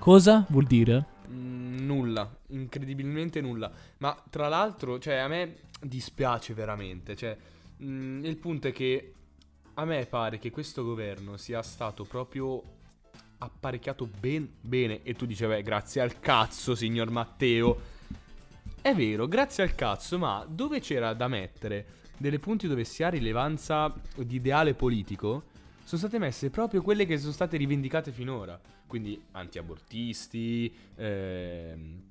[0.00, 1.04] Cosa vuol dire?
[1.28, 3.70] Mm, nulla, incredibilmente nulla.
[3.98, 7.14] Ma tra l'altro, cioè, a me dispiace veramente.
[7.14, 7.36] Cioè,
[7.82, 9.12] mm, il punto è che
[9.74, 12.62] a me pare che questo governo sia stato proprio
[13.36, 15.02] apparecchiato ben bene.
[15.02, 17.78] E tu dicevi, grazie al cazzo, signor Matteo.
[18.80, 23.10] È vero, grazie al cazzo, ma dove c'era da mettere delle punti dove si ha
[23.10, 25.44] rilevanza di ideale politico,
[25.90, 28.60] sono state messe proprio quelle che sono state rivendicate finora.
[28.86, 32.02] Quindi anti-abortisti, ehm,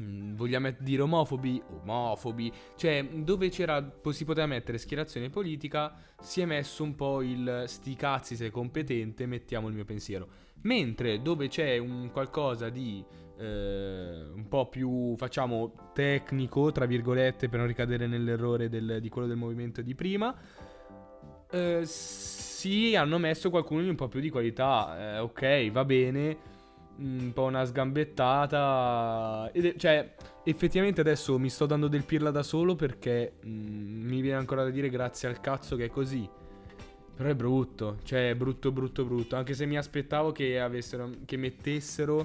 [0.00, 6.44] mm, vogliamo dire omofobi, omofobi, cioè dove c'era, si poteva mettere schierazione politica, si è
[6.46, 10.28] messo un po' il sti cazzi sei competente, mettiamo il mio pensiero.
[10.62, 13.04] Mentre dove c'è un qualcosa di
[13.38, 19.26] eh, un po' più, facciamo, tecnico, tra virgolette, per non ricadere nell'errore del- di quello
[19.26, 20.36] del movimento di prima,
[21.50, 21.82] eh,
[22.62, 25.16] sì, hanno messo qualcuno di un po' più di qualità.
[25.16, 26.36] Eh, ok, va bene.
[26.98, 29.50] Un po' una sgambettata.
[29.52, 34.38] Ed cioè, effettivamente adesso mi sto dando del pirla da solo perché mm, mi viene
[34.38, 36.28] ancora da dire grazie al cazzo che è così.
[37.16, 39.34] Però è brutto, cioè è brutto, brutto, brutto.
[39.34, 42.24] Anche se mi aspettavo che avessero, che mettessero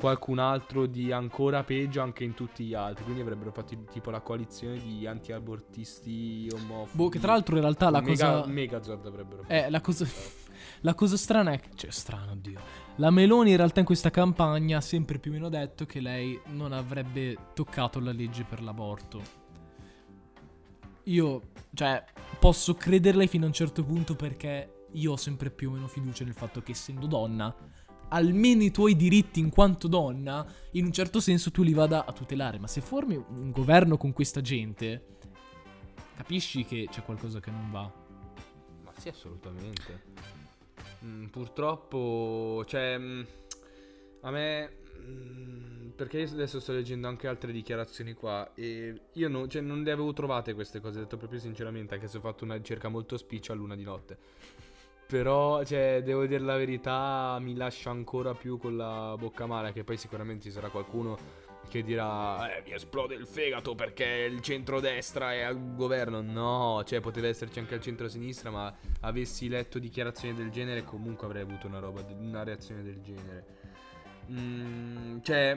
[0.00, 3.04] qualcun altro di ancora peggio anche in tutti gli altri.
[3.04, 6.90] Quindi avrebbero fatto tipo la coalizione di anti-abortisti omofobi.
[6.92, 8.46] Boh, che tra l'altro in realtà la mega, cosa...
[8.50, 9.52] Megazord avrebbero fatto.
[9.52, 10.06] Eh, la cosa...
[10.82, 11.70] La cosa strana è che...
[11.74, 12.60] Cioè, strano, oddio.
[12.96, 16.38] La Meloni in realtà in questa campagna ha sempre più o meno detto che lei
[16.48, 19.22] non avrebbe toccato la legge per l'aborto.
[21.04, 21.42] Io,
[21.72, 22.04] cioè,
[22.38, 26.24] posso crederle fino a un certo punto perché io ho sempre più o meno fiducia
[26.24, 27.54] nel fatto che essendo donna,
[28.10, 32.12] almeno i tuoi diritti in quanto donna, in un certo senso tu li vada a
[32.12, 32.58] tutelare.
[32.58, 35.16] Ma se formi un governo con questa gente,
[36.16, 37.90] capisci che c'è qualcosa che non va.
[38.84, 40.02] Ma sì, assolutamente.
[41.04, 43.22] Mm, purtroppo, cioè, mm,
[44.20, 44.70] a me...
[45.00, 49.82] mm, perché io adesso sto leggendo anche altre dichiarazioni qua e io no- cioè, non
[49.82, 53.16] le avevo trovate queste cose, detto proprio sinceramente, anche se ho fatto una ricerca molto
[53.16, 54.18] spiccia a luna di notte.
[55.10, 59.82] Però, cioè, devo dire la verità, mi lascia ancora più con la bocca amara, che
[59.82, 65.32] poi sicuramente ci sarà qualcuno che dirà eh, mi esplode il fegato perché il centrodestra
[65.32, 66.20] è al governo.
[66.20, 71.42] No, cioè poteva esserci anche al centro-sinistra, ma avessi letto dichiarazioni del genere comunque avrei
[71.42, 73.58] avuto una roba, una reazione del genere.
[74.30, 75.56] Mm, cioè,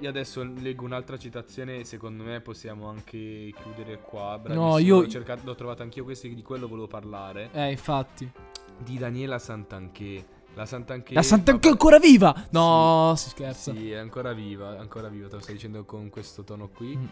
[0.00, 4.36] io adesso leggo un'altra citazione, secondo me possiamo anche chiudere qua.
[4.36, 7.50] Bravissimo, io- l'ho, cercato, l'ho trovato anch'io, questi di quello volevo parlare.
[7.52, 8.49] Eh, infatti.
[8.82, 10.26] Di Daniela Santanché.
[10.54, 11.14] La Santanché...
[11.14, 12.46] La Santa vabbè, è ancora viva!
[12.50, 13.72] No, si scherza.
[13.72, 16.96] Sì, è ancora viva, ancora viva, te lo stai dicendo con questo tono qui.
[16.96, 17.04] Mm.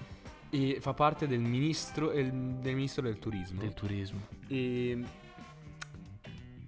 [0.50, 3.60] E fa parte del ministro, el- del ministro del turismo.
[3.60, 4.20] Del turismo.
[4.48, 4.98] E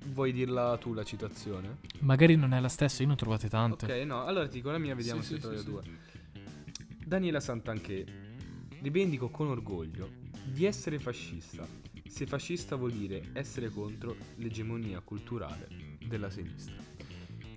[0.07, 1.79] vuoi dirla tu la citazione?
[2.01, 3.87] Magari non è la stessa, io ne ho trovate tante.
[3.87, 5.83] Ok, no, allora ti dico la mia, vediamo Sì, se sì, trovi sì, due.
[7.05, 8.05] Daniela Santanché.
[8.81, 10.09] Rivendico con orgoglio
[10.45, 11.67] di essere fascista.
[12.11, 15.69] Se fascista vuol dire essere contro l'egemonia culturale
[16.05, 16.75] della sinistra.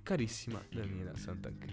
[0.03, 1.65] Carissima Daniela Santanché.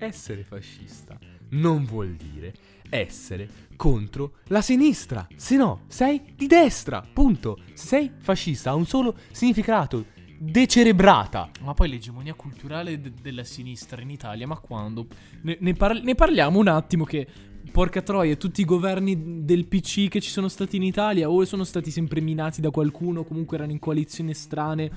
[0.00, 1.16] Essere fascista
[1.50, 2.52] non vuol dire
[2.90, 5.28] essere contro la sinistra.
[5.36, 7.00] Se no, sei di destra.
[7.12, 7.60] Punto.
[7.74, 10.06] Se sei fascista ha un solo significato.
[10.38, 11.50] Decerebrata.
[11.62, 15.06] Ma poi l'egemonia culturale de- della sinistra in Italia, ma quando?
[15.42, 17.26] Ne, ne par- ne parliamo un attimo che,
[17.70, 21.64] porca troia, tutti i governi del PC che ci sono stati in Italia o sono
[21.64, 24.90] stati sempre minati da qualcuno, o comunque erano in coalizioni strane.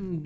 [0.00, 0.24] Mm,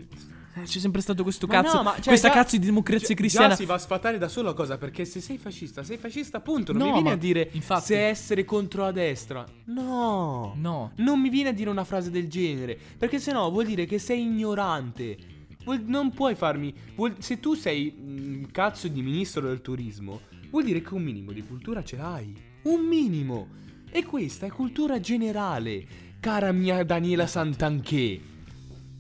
[0.53, 1.77] Eh, C'è sempre stato questo Ma cazzo.
[1.77, 3.51] no, ma, cioè, questa già- cazzo di democrazia cristiana.
[3.51, 6.73] Già si va a sfatare da solo cosa, perché se sei fascista, sei fascista, appunto.
[6.73, 9.47] Non No, mi viene a dire infatti- se essere contro la destra.
[9.66, 10.55] No.
[10.57, 10.91] No.
[10.97, 12.77] Non mi viene a dire una frase del genere.
[12.99, 15.16] Perché sennò vuol dire che sei ignorante.
[15.64, 16.75] Vuol- non puoi farmi.
[16.97, 21.32] vuol- se tu sei un cazzo di ministro del turismo, vuol dire che un minimo
[21.32, 22.34] di cultura ce l'hai.
[22.62, 23.48] Un minimo.
[23.90, 25.84] E questa è cultura generale,
[26.20, 28.20] cara mia Daniela Santanché.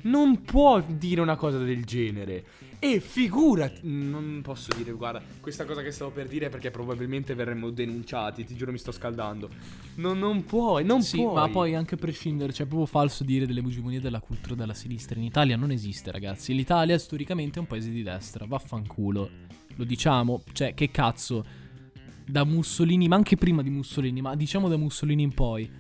[0.02, 2.44] Non può dire una cosa del genere.
[2.82, 7.34] E figurati, non posso dire, guarda, questa cosa che stavo per dire è perché probabilmente
[7.34, 9.50] verremo denunciati, ti giuro mi sto scaldando.
[9.96, 11.34] Non, non puoi, non Sì, puoi.
[11.34, 14.72] ma poi anche a prescindere, cioè è proprio falso dire delle egemonie della cultura della
[14.72, 15.18] sinistra.
[15.18, 16.54] In Italia non esiste, ragazzi.
[16.54, 19.28] L'Italia storicamente è un paese di destra, vaffanculo.
[19.80, 21.42] Lo diciamo, cioè che cazzo.
[22.26, 25.79] Da Mussolini, ma anche prima di Mussolini, ma diciamo da Mussolini in poi.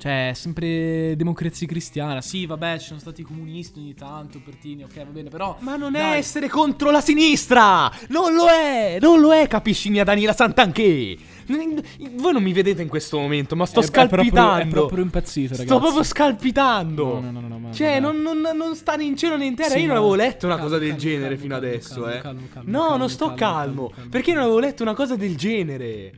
[0.00, 2.22] Cioè, sempre democrazia cristiana.
[2.22, 5.58] Sì, vabbè, ci sono stati i comunisti ogni tanto, Pertini, ok, va bene, però...
[5.60, 6.18] Ma non è Dai.
[6.18, 7.92] essere contro la sinistra!
[8.08, 8.96] Non lo è!
[8.98, 11.18] Non lo è, capisci mia Daniela Santanché!
[12.16, 14.62] Voi non mi vedete in questo momento, ma sto È- è proprio- scalpitando!
[14.62, 15.66] È proprio impazzito, ragazzi.
[15.68, 17.20] Sto proprio scalpitando!
[17.20, 19.54] No, no, no, no, ma- Cioè, non, non, non sta né in cielo né in
[19.54, 19.68] terra.
[19.74, 22.22] Sì, Io non avevo letto una calmo, cosa del calmo, genere calmo, fino adesso, eh.
[22.62, 23.92] no, non sto calmo.
[24.08, 26.12] Perché non avevo letto una cosa del genere?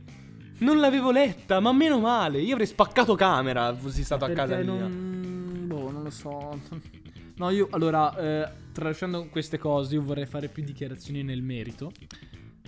[0.63, 2.41] Non l'avevo letta, ma meno male.
[2.41, 4.87] Io avrei spaccato camera fossi stato a casa mia.
[4.87, 5.67] non...
[5.67, 6.59] Boh, non lo so.
[7.35, 11.91] No, io allora, eh, tralasciando queste cose, io vorrei fare più dichiarazioni nel merito.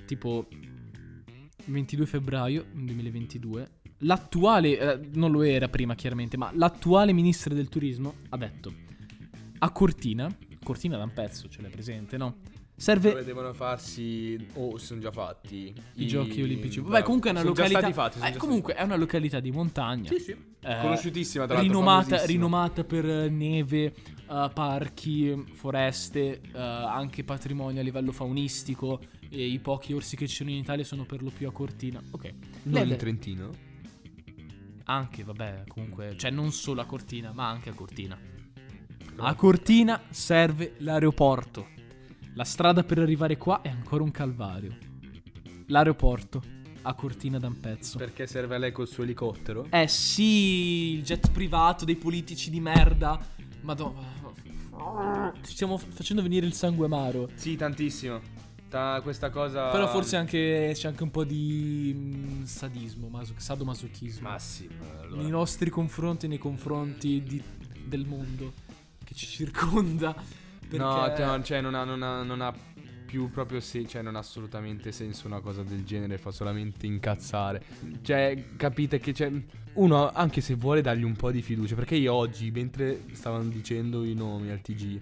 [0.07, 0.47] Tipo
[1.65, 3.69] 22 febbraio 2022.
[3.99, 8.73] L'attuale, eh, non lo era prima chiaramente, ma l'attuale ministro del turismo ha detto
[9.59, 12.37] a Cortina, Cortina da un pezzo, ce l'hai presente, no?
[12.77, 14.47] Serve Dove devono farsi.
[14.53, 15.73] Oh, sono già fatti.
[15.95, 16.81] i giochi olimpici.
[16.81, 17.91] Vabbè, comunque è una località.
[17.93, 20.09] fatti, eh, comunque è una località di montagna.
[20.09, 20.31] Sì, sì.
[20.59, 23.93] eh, Conosciutissima, tra rinomata, rinomata per eh, neve,
[24.29, 28.99] eh, parchi, foreste, eh, anche patrimonio a livello faunistico.
[29.29, 32.01] E i pochi orsi che ci sono in Italia sono per lo più a Cortina.
[32.11, 32.33] Ok.
[32.63, 33.49] Non ha in Trentino?
[34.83, 38.19] Anche, vabbè, comunque, cioè non solo a Cortina, ma anche a Cortina.
[39.17, 41.69] A Cortina serve l'aeroporto.
[42.35, 44.75] La strada per arrivare qua è ancora un calvario.
[45.67, 46.41] L'aeroporto
[46.81, 47.97] a Cortina da un pezzo.
[47.97, 49.67] Perché serve a lei col suo elicottero?
[49.69, 53.19] Eh sì, il jet privato dei politici di merda.
[53.61, 54.13] Madonna.
[55.41, 57.29] Ci stiamo facendo venire il sangue amaro.
[57.35, 58.19] Sì, tantissimo.
[58.69, 59.69] Ta- questa cosa.
[59.71, 64.27] Però forse anche, c'è anche un po' di mm, sadismo, maso- sadomasochismo.
[64.29, 67.41] Ma sì, ma allora- Nei nostri confronti nei confronti di-
[67.85, 68.53] del mondo
[69.05, 70.13] che ci circonda.
[70.69, 71.23] Perché...
[71.23, 72.53] No, cioè non ha, non ha- non ha
[73.05, 77.63] più proprio se- cioè non ha assolutamente senso una cosa del genere, fa solamente incazzare.
[78.01, 79.31] Cioè, capite che c'è
[79.73, 84.03] uno anche se vuole dargli un po' di fiducia, perché io oggi mentre stavano dicendo
[84.03, 84.99] i nomi al TG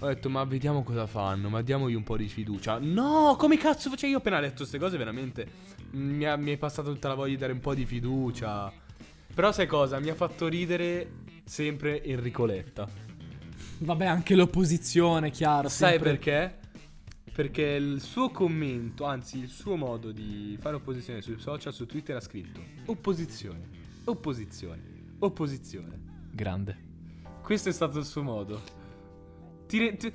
[0.00, 2.78] ho detto ma vediamo cosa fanno, ma diamogli un po' di fiducia.
[2.78, 5.48] No, come cazzo faccio io ho appena letto queste cose veramente
[5.92, 8.70] mi, ha- mi è passata tutta la voglia di dare un po' di fiducia.
[9.34, 9.98] Però sai cosa?
[9.98, 11.10] Mi ha fatto ridere
[11.44, 12.86] sempre Enrico Letta.
[13.78, 15.68] Vabbè, anche l'opposizione, chiaro.
[15.68, 16.58] Sai sempre- perché?
[17.32, 22.16] Perché il suo commento, anzi il suo modo di fare opposizione sui social, su Twitter
[22.16, 23.68] ha scritto opposizione,
[24.04, 24.82] opposizione,
[25.18, 26.00] opposizione.
[26.32, 26.84] Grande.
[27.42, 28.62] Questo è stato il suo modo.
[29.66, 30.12] Ti re- ti-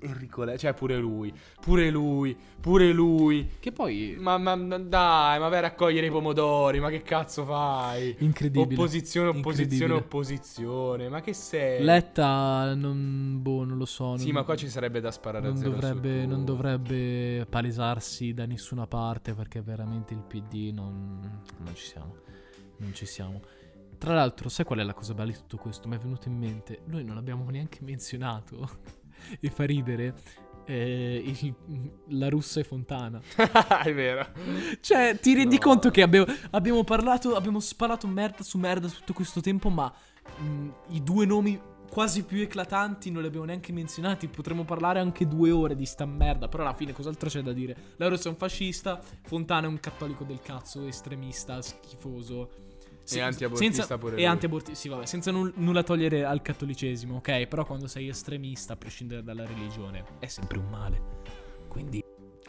[0.00, 3.50] Enrico Le- cioè pure lui, pure lui, pure lui.
[3.60, 4.16] Che poi...
[4.18, 8.14] Ma, ma- dai, ma vai a raccogliere i pomodori, ma che cazzo fai?
[8.18, 8.74] Incredibile.
[8.74, 9.62] Opposizione, opposizione,
[9.94, 9.98] Incredibile.
[9.98, 11.82] opposizione, ma che sei?
[11.84, 14.16] Letta, non, boh, non lo so.
[14.16, 18.32] Sì, non- ma qua ci sarebbe da sparare a non zero dovrebbe, non dovrebbe palesarsi
[18.34, 21.20] da nessuna parte perché veramente il PD non,
[21.58, 22.16] non ci siamo.
[22.78, 23.40] Non ci siamo.
[23.98, 25.88] Tra l'altro, sai qual è la cosa bella di tutto questo?
[25.88, 26.80] Mi è venuto in mente.
[26.86, 28.68] Noi non abbiamo neanche menzionato.
[29.40, 30.14] E fa ridere.
[30.68, 31.54] eh, il-
[32.08, 33.20] la russa e Fontana.
[33.84, 34.26] è vero.
[34.80, 35.60] Cioè, ti rendi No.
[35.60, 39.92] conto che abbiamo, abbiamo parlato, abbiamo sparato merda su merda tutto questo tempo, ma
[40.38, 44.26] mh, i due nomi quasi più eclatanti non li abbiamo neanche menzionati.
[44.26, 47.76] Potremmo parlare anche due ore di sta merda, però alla fine cos'altro c'è da dire?
[47.98, 52.50] La Rossa è un fascista, Fontana è un cattolico del cazzo, estremista, schifoso.
[53.08, 54.24] E antiabortista senza- pure E lui.
[54.26, 57.46] antiabortista, sì, vabbè, senza nul- nulla togliere al cattolicesimo, ok?
[57.46, 61.02] Però quando sei estremista, a prescindere dalla religione, è sempre un male.
[61.68, 62.02] Quindi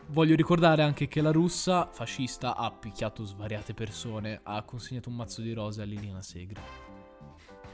[0.09, 5.41] Voglio ricordare anche che la russa fascista ha picchiato svariate persone, ha consegnato un mazzo
[5.41, 6.61] di rose a Liliana Segre.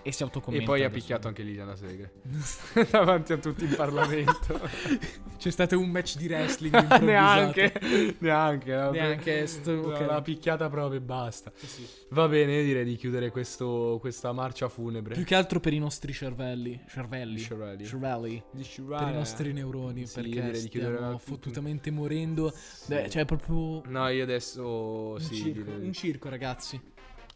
[0.06, 0.66] E si E autocommenta.
[0.66, 1.00] poi ha adesso.
[1.00, 2.12] picchiato anche Liliana Segre.
[2.92, 4.60] Davanti a tutti in Parlamento.
[5.40, 7.74] C'è stato un match di wrestling neanche,
[8.20, 8.76] neanche.
[8.92, 10.06] Neanche sto- la- ok.
[10.06, 11.52] La picchiata proprio e basta.
[11.56, 11.88] Sì, sì.
[12.10, 15.16] Va bene, io direi di chiudere questo, questa marcia funebre.
[15.16, 16.82] Più che altro per i nostri cervelli.
[16.88, 17.40] Cervelli.
[17.40, 17.86] Cervelli.
[17.86, 18.44] Cervelli.
[18.52, 20.06] Di Per i nostri neuroni.
[20.06, 22.54] Sì, perché direi di chiudere stiamo la- fottutamente morendo.
[22.88, 23.82] Beh, cioè, proprio.
[23.88, 25.86] No, io adesso Un, sì, circo, direi.
[25.86, 26.80] un circo, ragazzi.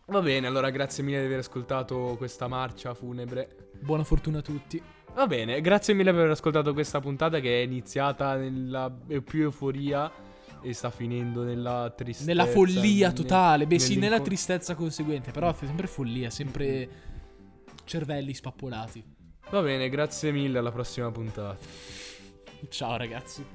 [0.10, 3.72] Va bene, allora grazie mille di aver ascoltato questa marcia funebre.
[3.78, 4.82] Buona fortuna a tutti.
[5.14, 10.10] Va bene, grazie mille per aver ascoltato questa puntata che è iniziata nella più euforia
[10.62, 12.26] e sta finendo nella tristezza.
[12.26, 13.68] Nella follia totale.
[13.68, 15.32] Beh, sì, nella tristezza conseguente.
[15.32, 16.90] Però è sempre follia, sempre
[17.84, 19.04] cervelli spappolati.
[19.50, 21.58] Va bene, grazie mille, alla prossima puntata.
[22.70, 23.46] Ciao, ragazzi.